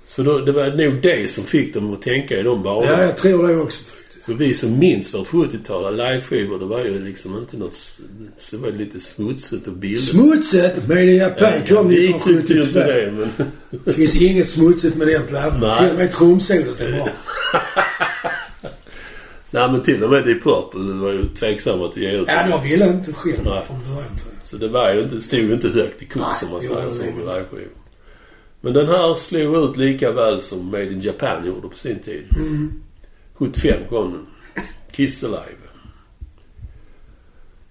[0.04, 2.90] Så då, det var nog det som fick dem att tänka i de banorna.
[2.92, 3.84] Ja, jag tror det också.
[4.24, 7.76] För vi som minns vårt 70-tal, liveskivor, det var ju liksom inte något...
[8.50, 10.02] Det var lite smutsigt och billigt.
[10.02, 12.80] Smutsigt Made in Japan kom vi tyckte ju inte 1972.
[12.80, 13.50] det, men...
[13.84, 15.78] Det finns inget smutsigt med den plattan.
[15.78, 17.08] Till och med trumsolet är bra.
[19.50, 22.28] Nej, men till och med Deep Purple var ju tveksamma att ge ut.
[22.28, 23.62] Ja, de ville inte själv Nej.
[23.66, 24.46] från början tror jag.
[24.46, 27.24] Så det var ju inte, stod ju inte högt i kurs som man säger det
[27.24, 27.68] med liveskivor.
[28.60, 32.24] Men den här slog ut lika väl som Made in Japan gjorde på sin tid.
[32.36, 32.72] Mm.
[33.34, 34.26] 75 kom.
[34.92, 35.40] Kiss Alive.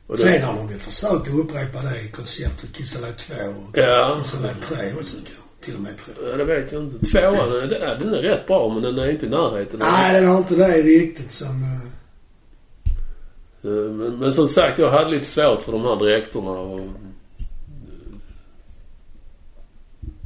[0.08, 3.34] Och det- Sen har de ju försökt att upprepa det i konceptet Kiss Alive 2
[3.36, 4.18] och Ja.
[4.22, 5.18] Kiss Alive 3 också.
[5.62, 6.14] Till och med 3.
[6.32, 7.06] Ja, det vet jag inte.
[7.06, 9.80] Tvåan, den är, den är rätt bra men den är inte i närheten.
[9.80, 11.64] Nej, den har inte det riktigt som...
[11.64, 11.80] eh,
[13.66, 16.52] Eh, Men, men som sagt, jag hade lite svårt för de här dräkterna.
[16.52, 16.86] Och, eh,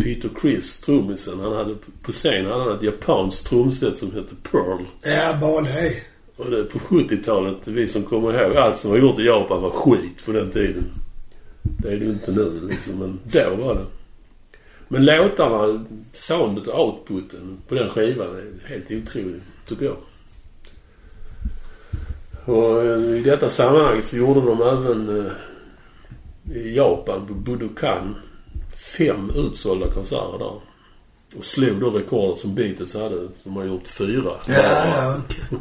[0.04, 4.82] Peter Criss, trummisen, han hade på scen hade han ett japanskt trumset som hette Pearl.
[5.02, 5.96] Ja, bara det.
[6.36, 9.70] Och det, på 70-talet, vi som kommer ihåg, allt som var gjort i Japan var
[9.70, 10.92] skit på den tiden.
[11.62, 13.86] Det är det inte nu liksom, men då var det.
[14.88, 19.98] Men låtarna, soundet och outputen på den skivan är helt otrolig, tycker jag.
[22.46, 25.32] Och eh, i detta sammanhang så gjorde de även eh,
[26.58, 28.16] i Japan, på Budokan,
[28.97, 30.62] fem utsålda konserter där.
[31.38, 34.32] Och slog då rekordet som Beatles hade, som har gjort fyra.
[34.45, 35.60] Ja, ja, okej.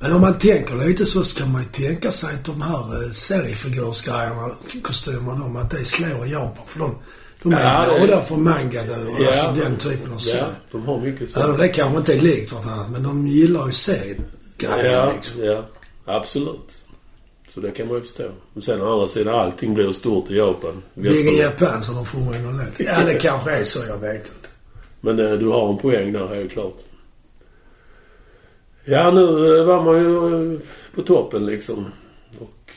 [0.00, 3.10] Men om man tänker lite så kan man ju tänka sig att de här eh,
[3.12, 4.48] seriefigursgrejerna,
[4.82, 6.64] kostymerna, de, att det slår i Japan.
[6.66, 6.94] För de,
[7.42, 9.26] de är Ja, glada för manga och Ja.
[9.26, 10.46] alltså den typen av Ja, serier.
[10.72, 11.50] de har mycket så.
[11.50, 15.44] Om det kanske inte är likt vartannat, men de gillar ju seriegrejer Ja, liksom.
[15.44, 15.64] ja,
[16.06, 16.82] absolut.
[17.56, 18.30] Så det kan man ju förstå.
[18.52, 20.82] Men sen å andra sidan, allting blir stort i Japan.
[20.94, 22.80] Big in Väster- Japan som sjunger i någon låt.
[22.80, 23.86] Ja, det kanske är så.
[23.88, 24.48] Jag vet inte.
[25.00, 26.78] Men eh, du har en poäng där, helt klart.
[28.84, 30.60] Ja, nu eh, var man ju eh,
[30.94, 31.86] på toppen liksom.
[32.38, 32.70] Och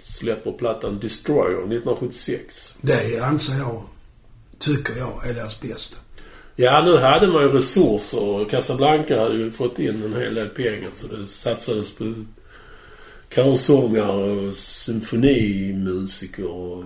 [0.00, 2.76] släpper plattan Destroyer 1976.
[2.80, 3.82] Det anser jag,
[4.58, 5.96] tycker jag, är deras bästa.
[6.56, 8.48] Ja, nu hade man ju resurser.
[8.50, 10.90] Casablanca hade ju fått in en hel del pengar.
[10.94, 12.14] Så det satsades på
[13.34, 16.46] körsångare och symfonimusiker.
[16.46, 16.84] Och,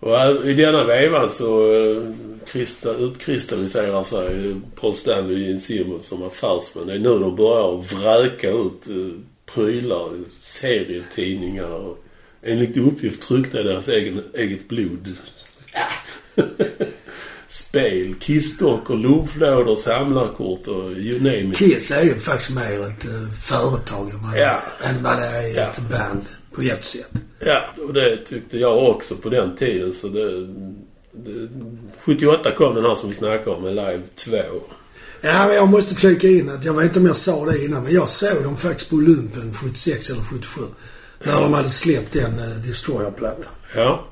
[0.00, 2.02] och i denna vevan så eh,
[2.46, 6.86] krista, utkristalliserar sig Paul Stanley och Gene Simmons som affärsmän.
[6.86, 12.04] Det är nu de börjar vräka ut eh, prylar, serietidningar och
[12.42, 15.16] enligt uppgift tryckta i deras egen, eget blod.
[17.58, 21.56] Spel, kistdockor, lunchlådor, samlarkort och you name it.
[21.56, 24.62] Kiss är ju faktiskt mer ett uh, företag än vad, Ja.
[24.82, 25.62] än vad det är Ja.
[25.62, 27.12] ett band på ett sätt.
[27.40, 29.92] Ja, och det tyckte jag också på den tiden.
[29.92, 30.46] Så det,
[31.12, 31.48] det,
[32.04, 34.30] 78 kom den här som vi snackade om, med Live 2.
[35.20, 37.82] Ja, men jag måste flika in att jag vet inte om jag sa det innan,
[37.84, 40.60] men jag såg dem faktiskt på Olympen 76 eller 77.
[41.22, 43.50] När de hade släppt den uh, Destroyer-plattan.
[43.74, 44.06] Ja.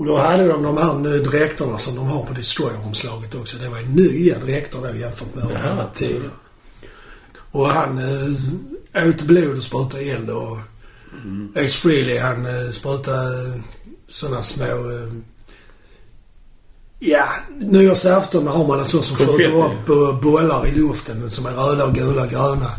[0.00, 3.56] Och då hade de de här nu dräkterna som de har på Destroyer-omslaget också.
[3.58, 6.30] Det var nya dräkter då jämfört med hur det var tidigare.
[7.50, 10.58] Och han eh, åt blod och sprutade eld och
[11.24, 11.52] Mm.
[11.56, 13.60] Ace Frehley han eh, sprutade eh,
[14.08, 14.64] sådana små...
[14.64, 15.12] Eh,
[16.98, 17.26] ja,
[17.58, 21.84] nyårsafton har man en sån som skjuter upp eh, bollar i luften som är röda
[21.84, 22.70] och gula och gröna.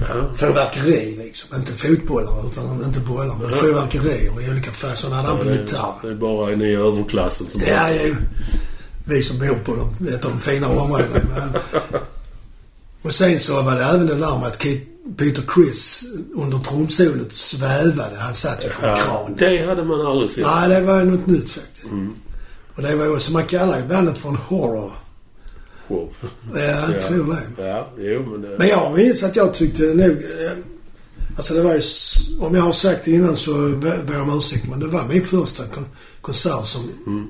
[0.00, 0.28] Ja.
[0.36, 1.56] Fyrverkeri liksom.
[1.56, 3.36] Inte fotbollar utan inte bollar.
[3.42, 4.94] Men fyrverkerier i olika färger.
[4.94, 8.14] Sådana hade han på det, är bara ni i överklassen som Ja, har jo.
[9.04, 11.48] Vi som bor på de, ett av de finare områdena.
[13.02, 14.58] Och sen så var det även det där med att
[15.16, 18.16] Peter Chris under trumsolet svävade.
[18.18, 19.34] Han satt ju på en Ja, kran.
[19.38, 20.44] det hade man aldrig sett.
[20.46, 21.86] Nej, det var något nytt faktiskt.
[21.90, 22.14] Mm.
[22.76, 24.92] Och det var ju så man kallar ju bandet för en horror.
[25.88, 26.14] Wow.
[26.54, 27.00] Ja, jag Ja.
[27.08, 27.64] tror det.
[27.68, 28.56] Ja, jo men det...
[28.58, 30.10] Men jag minns att jag tyckte nog...
[30.10, 30.52] eh,
[31.36, 31.80] Alltså det var ju...
[32.40, 34.68] Om jag har sagt det innan så ber jag om ursäkt.
[34.70, 35.84] Men det var min första kon
[36.20, 36.82] konsert som...
[37.06, 37.28] Mm.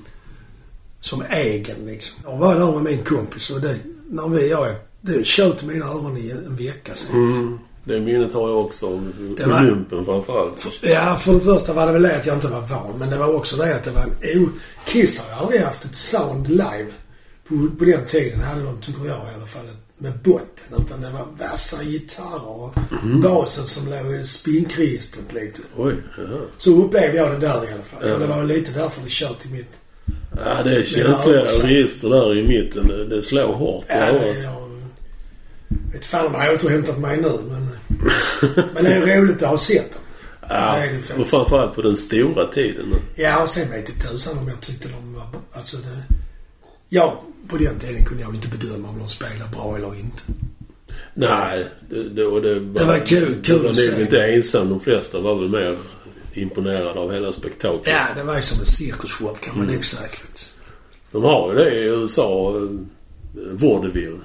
[1.00, 2.20] Som egen liksom.
[2.24, 3.76] Jag var där med min kompis och det...
[4.11, 4.50] När vi...
[4.50, 4.68] Jag,
[5.00, 7.16] det tjöt mina öron i en vecka sen.
[7.16, 7.59] Mm.
[7.84, 10.66] Det minnet har jag också var- Olympen framförallt.
[10.82, 12.98] Ja, för det första var det väl det att jag inte var van.
[12.98, 14.44] Men det var också det att det var en...
[14.44, 14.48] O,
[14.86, 16.86] Kiss har ju aldrig haft ett sound live.
[17.49, 19.64] På, på den tiden hade de, tycker jag i alla fall,
[19.99, 20.84] med botten.
[20.86, 22.74] Utan det var vassa gitarrer och
[23.22, 25.61] basen som låg i spinkregistret lite.
[25.76, 26.22] Oj, ja.
[26.59, 28.09] Så upplevde jag det där i alla fall.
[28.09, 28.14] Ja.
[28.14, 29.70] Och det var lite därför det kört i mitt...
[30.44, 33.09] Ja, det är känsliga register där i mitten.
[33.09, 34.68] Det, slår hårt Ja, det, jag
[35.92, 37.68] vet fan om jag har återhämtat mig nu men...
[38.74, 40.03] men det är roligt att ha sett dem.
[40.49, 40.76] Ja,
[41.09, 42.94] det och framförallt på den stora tiden.
[43.14, 45.26] Ja, och sen vet det tusan om jag tyckte de var...
[45.53, 46.14] Alltså det...
[46.88, 50.22] Ja, på den tiden kunde jag inte bedöma om de spelade bra eller inte.
[51.14, 52.78] Nej, det, det, och det var...
[52.80, 54.01] Det var kul- kul var att se.
[54.03, 54.68] inte ensam.
[54.68, 55.76] De flesta var väl mer
[56.32, 57.86] imponerade av hela spektaklet.
[57.86, 59.74] Ja, det var ju som en cirkusshow kan man Mm.
[59.74, 60.55] nog säga faktiskt.
[61.12, 62.57] De har ju det i USA.
[62.57, 62.62] eh,
[63.53, 64.20] Vaudeville.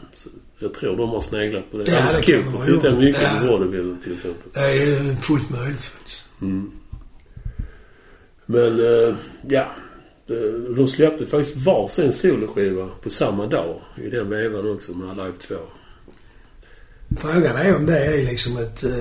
[0.59, 1.91] Jag tror de har sneglat på det.
[1.91, 3.39] Ja, Alice det kan Cooper de ha tittar mycket Ja.
[3.41, 4.51] på Vaudeville till exempel.
[4.53, 6.25] Det är ju fullt möjligt faktiskt.
[6.41, 6.71] Mm.
[8.45, 9.15] Men, eh,
[9.47, 9.67] ja.
[10.27, 13.81] De- De släppte faktiskt varsin soloskiva på samma dag.
[14.03, 15.55] I den vevan också med Alive 2.
[17.19, 18.91] Frågan är om det är liksom ett eh,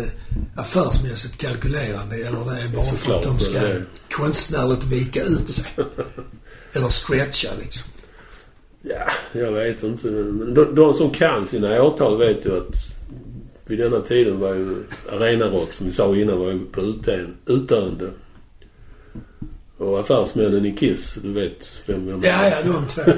[0.56, 5.50] affärsmässigt kalkylerande eller det är bara för Såklart, att de ska det konstnärligt vika ut
[5.50, 5.70] sig.
[6.72, 7.88] eller stretcha liksom.
[8.82, 9.10] Ja,
[9.40, 10.06] jag vet inte.
[10.08, 12.74] Men de, de som kan sina årtal vet ju att
[13.66, 14.74] vid denna tiden var ju
[15.12, 16.80] arenarock, som vi sa innan, var ju på
[17.46, 18.10] utdöende.
[19.82, 23.12] Och affärsmännen i Kiss, du vet vem jag Ja, ja, de två.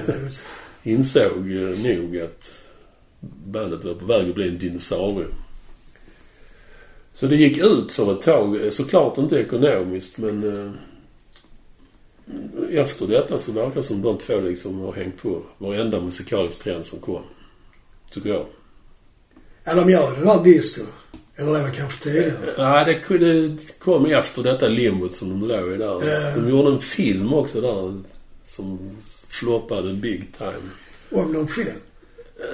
[0.82, 1.46] insåg
[1.84, 2.66] nog att
[3.46, 5.26] bandet var på väg att bli en dinosaurie.
[7.12, 8.64] Så det gick ut för ett tag.
[8.64, 10.72] eh, Såklart inte ekonomiskt men eh,
[12.80, 16.86] efter detta så verkar det som de två liksom har hängt på varenda musikalisk trend
[16.86, 17.22] som kom.
[18.10, 18.46] Tycker jag.
[19.64, 20.82] Ja, de gör det där disco.
[21.36, 22.32] Eller det var kanske tidigare.
[22.58, 25.84] Ja, det kunde- kom efter detta limbot som de låg i där.
[26.10, 26.34] Ja.
[26.36, 28.02] De gjorde en film också där
[28.44, 28.90] som
[29.28, 30.70] floppade big time.
[31.10, 31.66] Om de fel.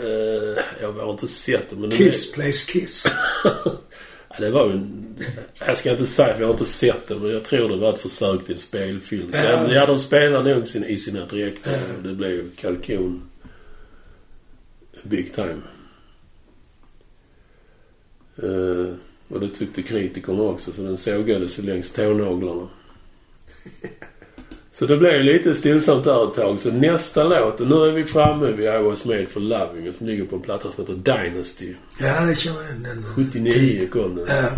[0.03, 1.91] Eh, jag har inte sett det men...
[1.91, 3.07] Kiss plays Kiss.
[4.35, 5.17] Ja, det var ju en...
[5.67, 7.93] Jag ska inte säga för jag har inte sett det men jag tror det var
[7.93, 9.29] ett försök till spelfilm.
[9.33, 9.39] Ja.
[9.45, 11.73] Ja, ja de spelar nog sin, i sina dräkter.
[11.73, 11.97] Ja.
[11.97, 13.23] och Det blev ju kalkon.
[15.03, 15.61] Big time.
[18.37, 18.95] Eh,
[19.29, 22.69] och det tyckte kritikerna också så den sågades ju längs tånaglarna.
[24.73, 26.61] Så det blev lite stillsamt där ett tag.
[26.61, 30.07] Så nästa låt, och nu är vi framme vid I was made for loving som
[30.07, 31.75] ligger på en platta som heter Dynasty.
[32.01, 32.83] Ja, det känner jag igen.
[32.83, 33.27] Den.
[33.33, 34.27] 79 kom den.
[34.29, 34.51] Ja.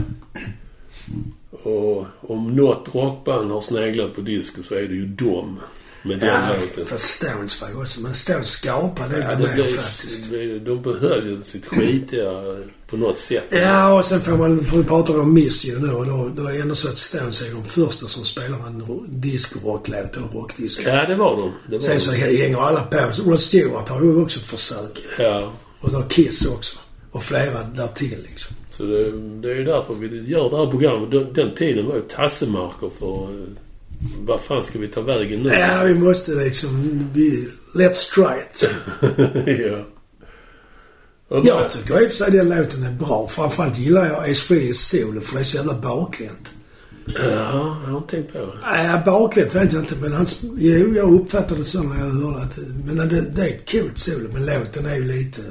[1.70, 5.60] Och om något rockband har sneglat på disco så är det ju dem.
[6.04, 6.86] Med den Ja, låten.
[6.86, 8.00] fast Stones var ju också...
[8.00, 10.30] Men Stones skapade det Ja, det mer faktiskt.
[10.66, 12.30] de behöll ju sitt skitiga
[12.90, 13.44] på något sätt.
[13.50, 14.64] Ja, och sen får man...
[14.64, 16.96] För vi pratar om Miss ju nu och då, då är det ändå så att
[16.96, 20.82] Stones är de första som spelar en ro- disco-rocklåt eller rockdisco.
[20.86, 21.52] Ja, det var de.
[21.70, 22.16] Det var Sen så de.
[22.16, 22.96] hänger alla på.
[23.24, 25.02] Rod Stewart har ju också ett försök.
[25.18, 25.52] Ja.
[25.80, 26.78] Och då Kiss också.
[27.10, 28.56] Och flera därtill liksom.
[28.70, 29.02] Så det,
[29.40, 31.10] det är ju därför vi gör det här programmet.
[31.10, 33.28] Den, den tiden var ju tassemarker för...
[34.18, 35.48] Vad fan ska vi ta vägen nu?
[35.48, 37.08] Ja, vi måste liksom...
[37.14, 38.70] Vi, let's try it.
[39.70, 39.84] ja.
[41.44, 43.28] Jag tycker i och för sig den låten är bra.
[43.28, 46.54] Framförallt gillar jag Ace Frehleys solo för det är så jävla bakvänt.
[47.06, 47.20] Ja,
[47.84, 48.52] jag har inte tänkt på det.
[48.62, 50.26] Nej, bakvänt vet jag inte men han...
[50.56, 52.58] Jo, jag uppfattade det så när jag hörde att...
[52.84, 55.42] Men det, det är ett coolt solo men låten är ju lite...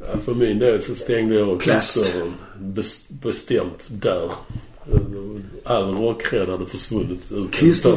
[0.00, 2.14] Ja, för min del så stängde jag Plast.
[3.08, 4.30] bestämt där.
[5.64, 7.28] All rockrädd hade försvunnit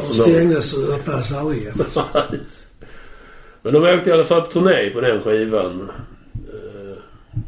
[0.02, 1.74] stängdes och öppnades aldrig igen.
[1.80, 2.04] Alltså.
[3.62, 5.90] Men de åkte i alla fall på turné på den skivan.
[6.34, 6.96] Eh,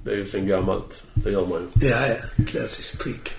[0.04, 1.02] Det är ju sen gammalt.
[1.14, 1.88] Det gör man ju.
[1.88, 2.44] Ja, ja.
[2.44, 3.30] Klassiskt trick.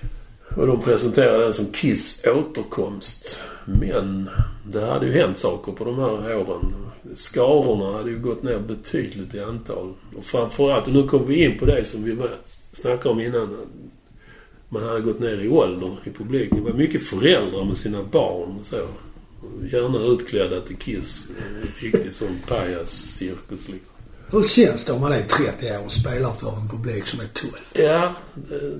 [0.56, 3.42] Och de presenterade den som Kiss återkomst.
[3.64, 4.30] Men
[4.72, 6.74] det hade ju hänt saker på de här åren.
[7.14, 9.94] Skarorna hade ju gått ner betydligt i antal.
[10.16, 12.16] Och framförallt, och nu kommer vi in på det som vi
[12.72, 13.56] snackade om innan.
[14.68, 16.56] Man hade gått ner i ålder i publiken.
[16.64, 18.76] Det var mycket föräldrar med sina barn och så.
[19.72, 21.28] Gärna utklädda till Kiss.
[21.78, 23.92] Riktigt som pajas-cirkus liksom.
[24.30, 27.26] Hur känns det om man är 30 år och spelar för en publik som är
[27.26, 27.52] 12?
[27.72, 28.14] Ja.
[28.34, 28.78] Det,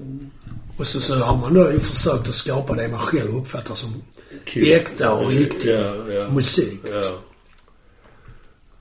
[0.79, 3.91] Och så, så har man då ju försökt att skapa det man själv uppfattar som
[4.57, 6.29] äkta och riktig Ja, ja.
[6.31, 6.81] musik.
[6.93, 7.03] Ja.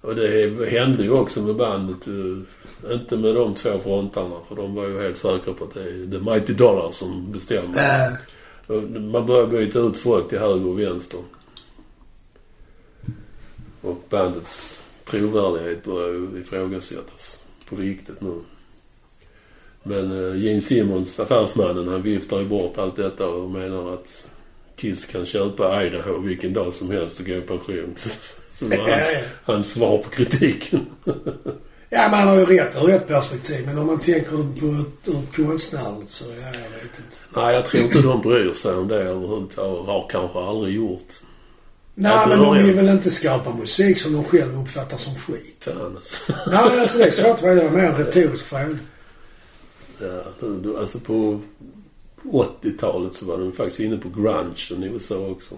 [0.07, 2.07] Och det hände ju också med bandet.
[2.07, 4.35] eh, Inte med de två frontarna.
[4.47, 7.79] För de var ju helt säkra på att det är The Mighty Dollar som bestämmer.
[8.69, 11.19] Äh, Man börjar byta ut folk till höger och vänster.
[13.81, 18.41] Och bandets trovärdighet börjar ju ifrågasättas på riktigt nu.
[19.83, 24.27] Men uh, Gene Simmons, affärsmannen, han viftar ju bort allt detta och menar att
[24.77, 27.95] Kiss kan köpa Idaho vilken dag som helst och gå i pension.
[28.51, 30.85] Som var hans, hans svar på kritiken.
[31.89, 33.65] ja, man har ju rätt ur ett perspektiv.
[33.65, 34.65] Men om man tänker på
[35.11, 37.17] ur konstnärligt så, ja, jag vet inte.
[37.35, 39.87] Nej, jag tror inte de bryr sig om det överhuvudtaget.
[39.87, 41.13] Har kanske aldrig gjort.
[41.95, 45.63] Nej, men de vill väl inte skapa musik som de själva uppfattar som skit.
[45.63, 46.33] Fan alltså.
[46.47, 47.41] Nej, alltså det är svårt.
[47.41, 48.77] Det var mer en retorisk fråga.
[49.99, 51.41] Ja, du, du, alltså på
[52.23, 55.55] 80-talet så var de faktiskt inne på grunge i USA också.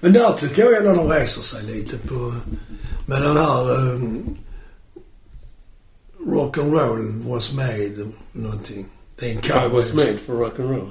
[0.00, 2.34] Men där tycker jag ändå de reser sig lite på...
[3.06, 3.70] Med den här...
[3.70, 4.36] Um,
[6.26, 8.86] rock and roll was made någonting.
[9.18, 9.68] Det är en I cover.
[9.68, 10.90] was made for rock and roll.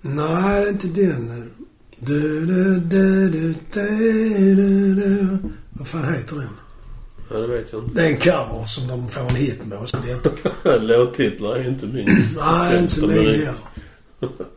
[0.00, 1.50] Nej, det är inte den.
[1.98, 5.38] Du, du, du, du, du, du, du.
[5.70, 6.48] Vad fan heter den?
[7.30, 7.94] Ja, det vet jag inte.
[7.94, 9.78] Det är en cover som de får en hit med.
[9.78, 9.96] och Så
[10.62, 13.54] det, Låttitlar är inte min nej, inte min heller.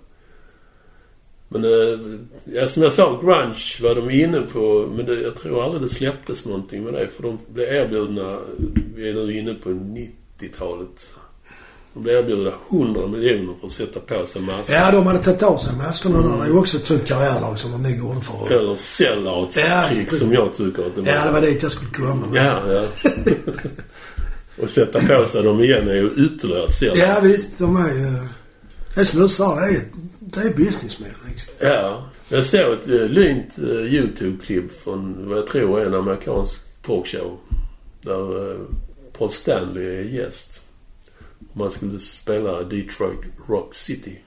[1.52, 4.90] Men eh, ja, som jag sa, grunge var de inne på.
[4.96, 7.08] Men det, jag tror aldrig det släpptes någonting med det.
[7.08, 8.40] För de blev erbjudna,
[8.96, 11.16] vi är nu inne på 90-talet.
[12.00, 14.74] De blev erbjudna 100 miljoner för att sätta på sig masker.
[14.74, 16.38] Ja, de hade tagit av sig maskerna där.
[16.38, 18.52] Det är ju också ett sånt karriärlag som de nog gjorde för.
[18.54, 20.18] Eller sellouts-trick Ja.
[20.18, 21.08] som jag tycker att det var.
[21.10, 22.28] Ja, det var dit jag skulle komma.
[22.32, 22.86] men- Ja, ja.
[24.64, 26.94] och sätta på sig dem igen är ju ytterligare ett sätt.
[26.96, 27.58] Ja, visst.
[27.58, 28.28] De är ju...
[28.96, 29.82] Det är som du sa, det är,
[30.20, 31.54] det är businessmän liksom.
[31.60, 32.06] Ja.
[32.30, 37.38] Jag såg ett uh, lynt uh, YouTube-klipp från vad jag tror är en amerikansk talkshow.
[38.02, 38.58] Där uh,
[39.18, 40.62] Paul Stanley är gäst.
[41.60, 44.20] Man skulle spela Detroit Rock City.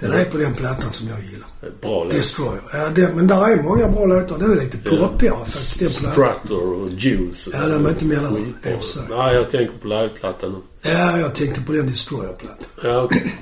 [0.00, 1.48] Den är på den plattan som jag gillar.
[1.62, 2.12] Ett Bra låt.
[2.12, 2.60] Destroyer.
[2.72, 4.38] Ja, det, men där är många bra låtar.
[4.38, 6.34] Den är lite poppigare faktiskt, den plattan.
[6.44, 7.48] Strutter och Juice.
[7.52, 9.16] Ja, de är inte med där.
[9.16, 10.62] Nej, jag tänker på liveplattan.
[10.82, 12.66] Ja, jag tänkte på den Destroyer-plattan.
[12.82, 13.34] Ja, okej.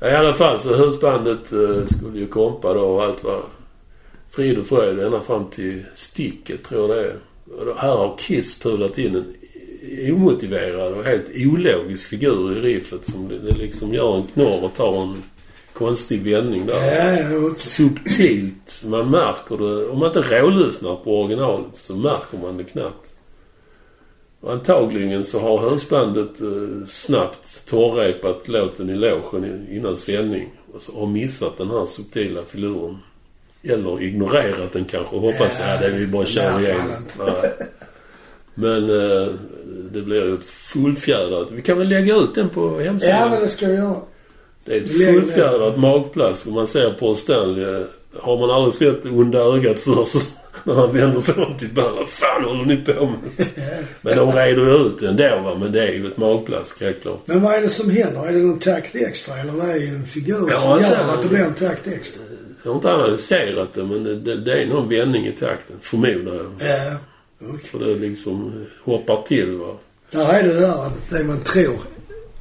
[0.00, 3.44] Ja, I alla fall så husbandet eh, skulle ju kompa då och allt var
[4.30, 7.18] frid och fröjd ända fram till sticket tror jag det är.
[7.58, 9.34] Och då, här har Kiss pulat in en
[10.12, 14.74] omotiverad och helt ologisk figur i riffet som det, det liksom gör en knorr och
[14.74, 15.22] tar en
[15.72, 16.74] konstig vändning där.
[17.32, 18.82] Ja, och- Subtilt.
[18.86, 19.86] Man märker det.
[19.86, 23.12] Om man inte rålyssnar på originalet så märker man det knappt.
[24.40, 30.50] Och antagligen så har husbandet eh, snabbt torrrepat låten i logen i- innan sändning.
[30.74, 32.98] Och så har missat den här subtila filuren.
[33.62, 36.90] Eller ignorerat den kanske och hoppas att ja, det vi bara kör igenom.
[38.58, 39.26] Men eh,
[39.92, 41.50] det blir ju ett fullfjädrat...
[41.50, 43.20] Vi kan väl lägga ut den på hemsidan?
[43.20, 43.96] ja, men det ska vi göra.
[44.64, 47.84] Det är ett fullfjädrat magplask och man ser Paul Stanley.
[48.20, 50.18] Har man aldrig sett onda ögat för så
[50.64, 51.96] när han vänder sig om till band.
[51.96, 53.18] Vad fan håller ni på med?
[54.00, 55.54] Men de reder ju ut det ändå va.
[55.60, 57.20] Men det är ju ett magplask helt klart.
[57.24, 58.26] Men vad är det som händer?
[58.26, 61.28] Är det någon takt extra eller det är en figur Ja, som gör att det
[61.28, 62.22] blir en takt extra?
[62.62, 65.76] Jag har inte analyserat det men det, det, det är någon vändning i takten.
[65.80, 66.52] Förmodar jag.
[66.58, 66.96] Ja,
[67.40, 67.64] okej.
[67.64, 69.76] För det liksom hoppar till va.
[70.10, 71.78] Där är det där att det man tror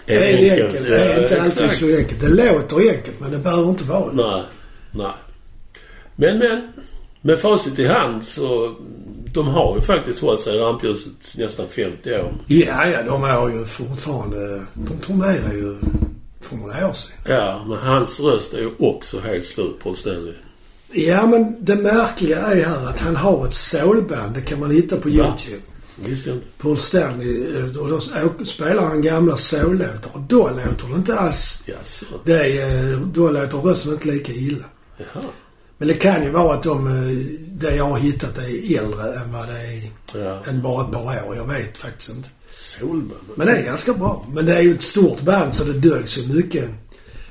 [0.06, 0.88] Är är enkelt.
[0.88, 2.22] Det är inte alltid så enkelt.
[2.22, 4.16] Det låter enkelt men det behöver inte vara det.
[4.16, 4.43] Nej,
[4.91, 5.14] nej.
[6.16, 6.72] Men, men.
[7.22, 8.76] Med facit i hand så...
[9.34, 12.34] De har ju faktiskt hållit sig i rampljuset nästan 50 år.
[12.48, 14.66] Ja, ja, de är ju fortfarande...
[14.74, 15.76] De turnerar ju
[16.41, 17.18] för några år sedan.
[17.28, 20.34] Ja, men hans röst är ju också helt slut på Stanley.
[20.98, 24.36] Ja, men det märkliga är här att han har ett soulband.
[24.36, 25.10] Det kan man hitta på?
[25.10, 25.62] YouTube.
[25.96, 26.48] Visste jag inte.
[26.62, 27.58] Paul Stanley.
[27.58, 28.00] eh, Och då
[28.46, 30.10] spelar han gamla soul-låtar.
[30.14, 31.64] Och då låter det inte alls...
[31.66, 32.06] Jaså?
[32.26, 34.66] Det är, eh, då låter rösten inte lika illa.
[34.98, 35.24] Jaha.
[35.78, 39.34] Men det kan ju vara att de, eh, det jag har hittat är äldre än
[39.34, 40.41] vad det är, Ja.
[40.50, 41.36] än bara ett par år.
[41.36, 42.30] Jag vet faktiskt inte.
[42.52, 43.12] Soulman?
[43.36, 44.26] Men det är ganska bra.
[44.34, 46.70] Men det är ju ett stort band så det döljs ju mycket.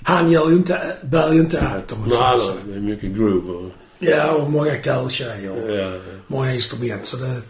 [0.07, 2.53] Han gör ju inte, bär ju inte allt om man säger så.
[2.67, 3.71] det är mycket groove och...
[3.99, 6.01] Ja, och många körtjejer och Ja, ja.
[6.27, 7.07] många instrument.
[7.07, 7.43] Så det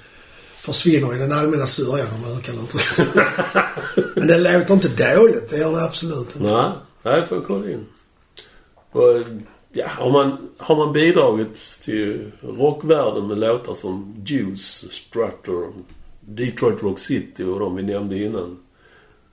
[0.56, 3.06] försvinner i den allmänna sörjan om man kan uttrycka sig.
[4.14, 5.50] Men det låter inte dåligt.
[5.50, 6.52] Det gör det absolut inte.
[6.52, 6.70] Nej,
[7.02, 7.86] nej, får jag kolla in.
[8.92, 9.22] Och,
[9.72, 15.72] ja, har man, har man bidragit till rockvärlden med låtar som Juice, Strutter,
[16.20, 18.58] Detroit Rock City och de vi nämnde innan.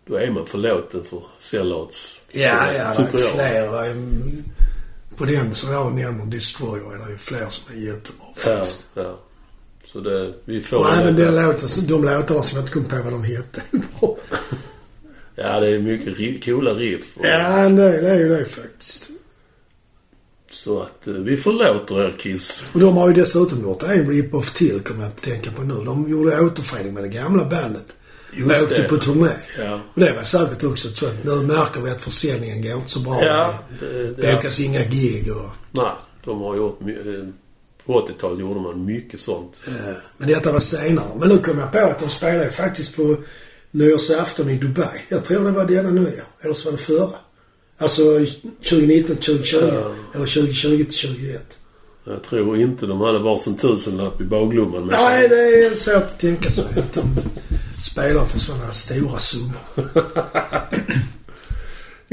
[0.08, 2.22] Då är man förlåten för sellouts.
[2.32, 2.72] Ja, ja.
[2.74, 3.10] Det är jag.
[3.12, 3.72] fler.
[3.72, 3.95] Det är,
[5.16, 8.86] på den som jag nämner, Destroyer, är det ju fler som är jättebra Ja, faktiskt.
[8.93, 9.20] ja.
[9.84, 10.78] Så det, vi får...
[10.78, 13.62] Och även den låten, de låtarna som jag inte kom på vad de hette.
[15.36, 17.18] Ja, det är mycket ri- coola riff.
[17.18, 19.10] Och, ja, det, det är ju det faktiskt.
[20.52, 22.64] Så att eh, vi förlåter er Kiss.
[22.74, 25.74] Och de har ju dessutom gjort en rip-off till, kommer jag att tänka på nu.
[25.86, 27.86] De gjorde återförening med det gamla bandet.
[28.34, 28.88] Just åkte det.
[28.88, 29.30] på turné.
[29.60, 29.82] Ja.
[29.94, 31.24] Och det var säkert också ett sånt.
[31.24, 33.24] Nu märker vi att försäljningen går inte så bra.
[33.24, 35.50] Ja, det bokas inga gig och...
[35.72, 35.92] Nej,
[36.26, 36.82] de har gjort...
[36.82, 37.28] my- eh,
[37.86, 39.62] På 80-talet gjorde man mycket sånt.
[39.68, 39.74] Eh,
[40.18, 41.08] Men detta var senare.
[41.20, 43.16] Men nu kom jag på att de spelade faktiskt på
[43.72, 45.02] nyårsafton i Dubai.
[45.10, 46.24] Jag tror det var denna nyår.
[46.42, 47.10] Eller så var det förra.
[47.78, 48.02] Alltså
[48.70, 49.58] 2019, 2020.
[49.58, 49.92] Ja.
[50.16, 51.58] Eller 2020 till 2021.
[52.04, 56.20] Jag tror inte de hade varsin tusenlapp i baglumman med Nej, det är svårt att
[56.20, 57.02] tänka sig att de
[57.82, 59.62] spelar för sådana stora summor.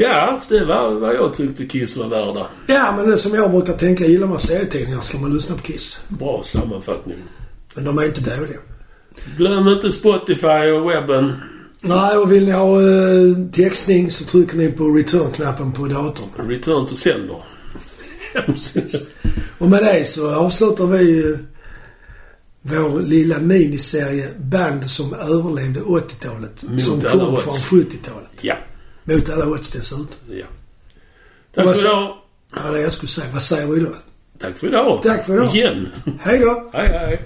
[0.00, 2.46] Ja, det var vad jag tyckte Kiss var värda.
[2.66, 6.04] Ja, men det som jag brukar tänka, gillar man serietidningar ska man lyssna på Kiss.
[6.08, 7.16] Bra sammanfattning.
[7.74, 8.58] Men de är inte dåliga.
[9.36, 11.36] Glöm inte Spotify och webben.
[11.80, 16.48] Nej, och vill ni ha eh, textning så trycker ni på return-knappen på datorn.
[16.48, 17.42] Return to sender.
[18.46, 19.08] Precis.
[19.58, 21.36] Och med det så avslutar vi
[22.62, 26.62] vår lilla miniserie Band som överlevde 80-talet.
[26.62, 27.64] Mot som alla kom odds.
[27.66, 28.30] från 70-talet.
[28.40, 28.54] Ja.
[29.04, 30.06] Mot alla odds dessutom.
[30.30, 30.46] ja.
[31.54, 32.16] Tack för idag.
[32.56, 33.26] Ja, det jag skulle säga.
[33.32, 33.94] Vad säger vi då?
[34.38, 35.00] Tack för idag.
[35.02, 35.56] Tack för idag.
[35.56, 35.88] Igen.
[36.20, 36.70] Hej då!
[36.72, 37.20] Hej, hej.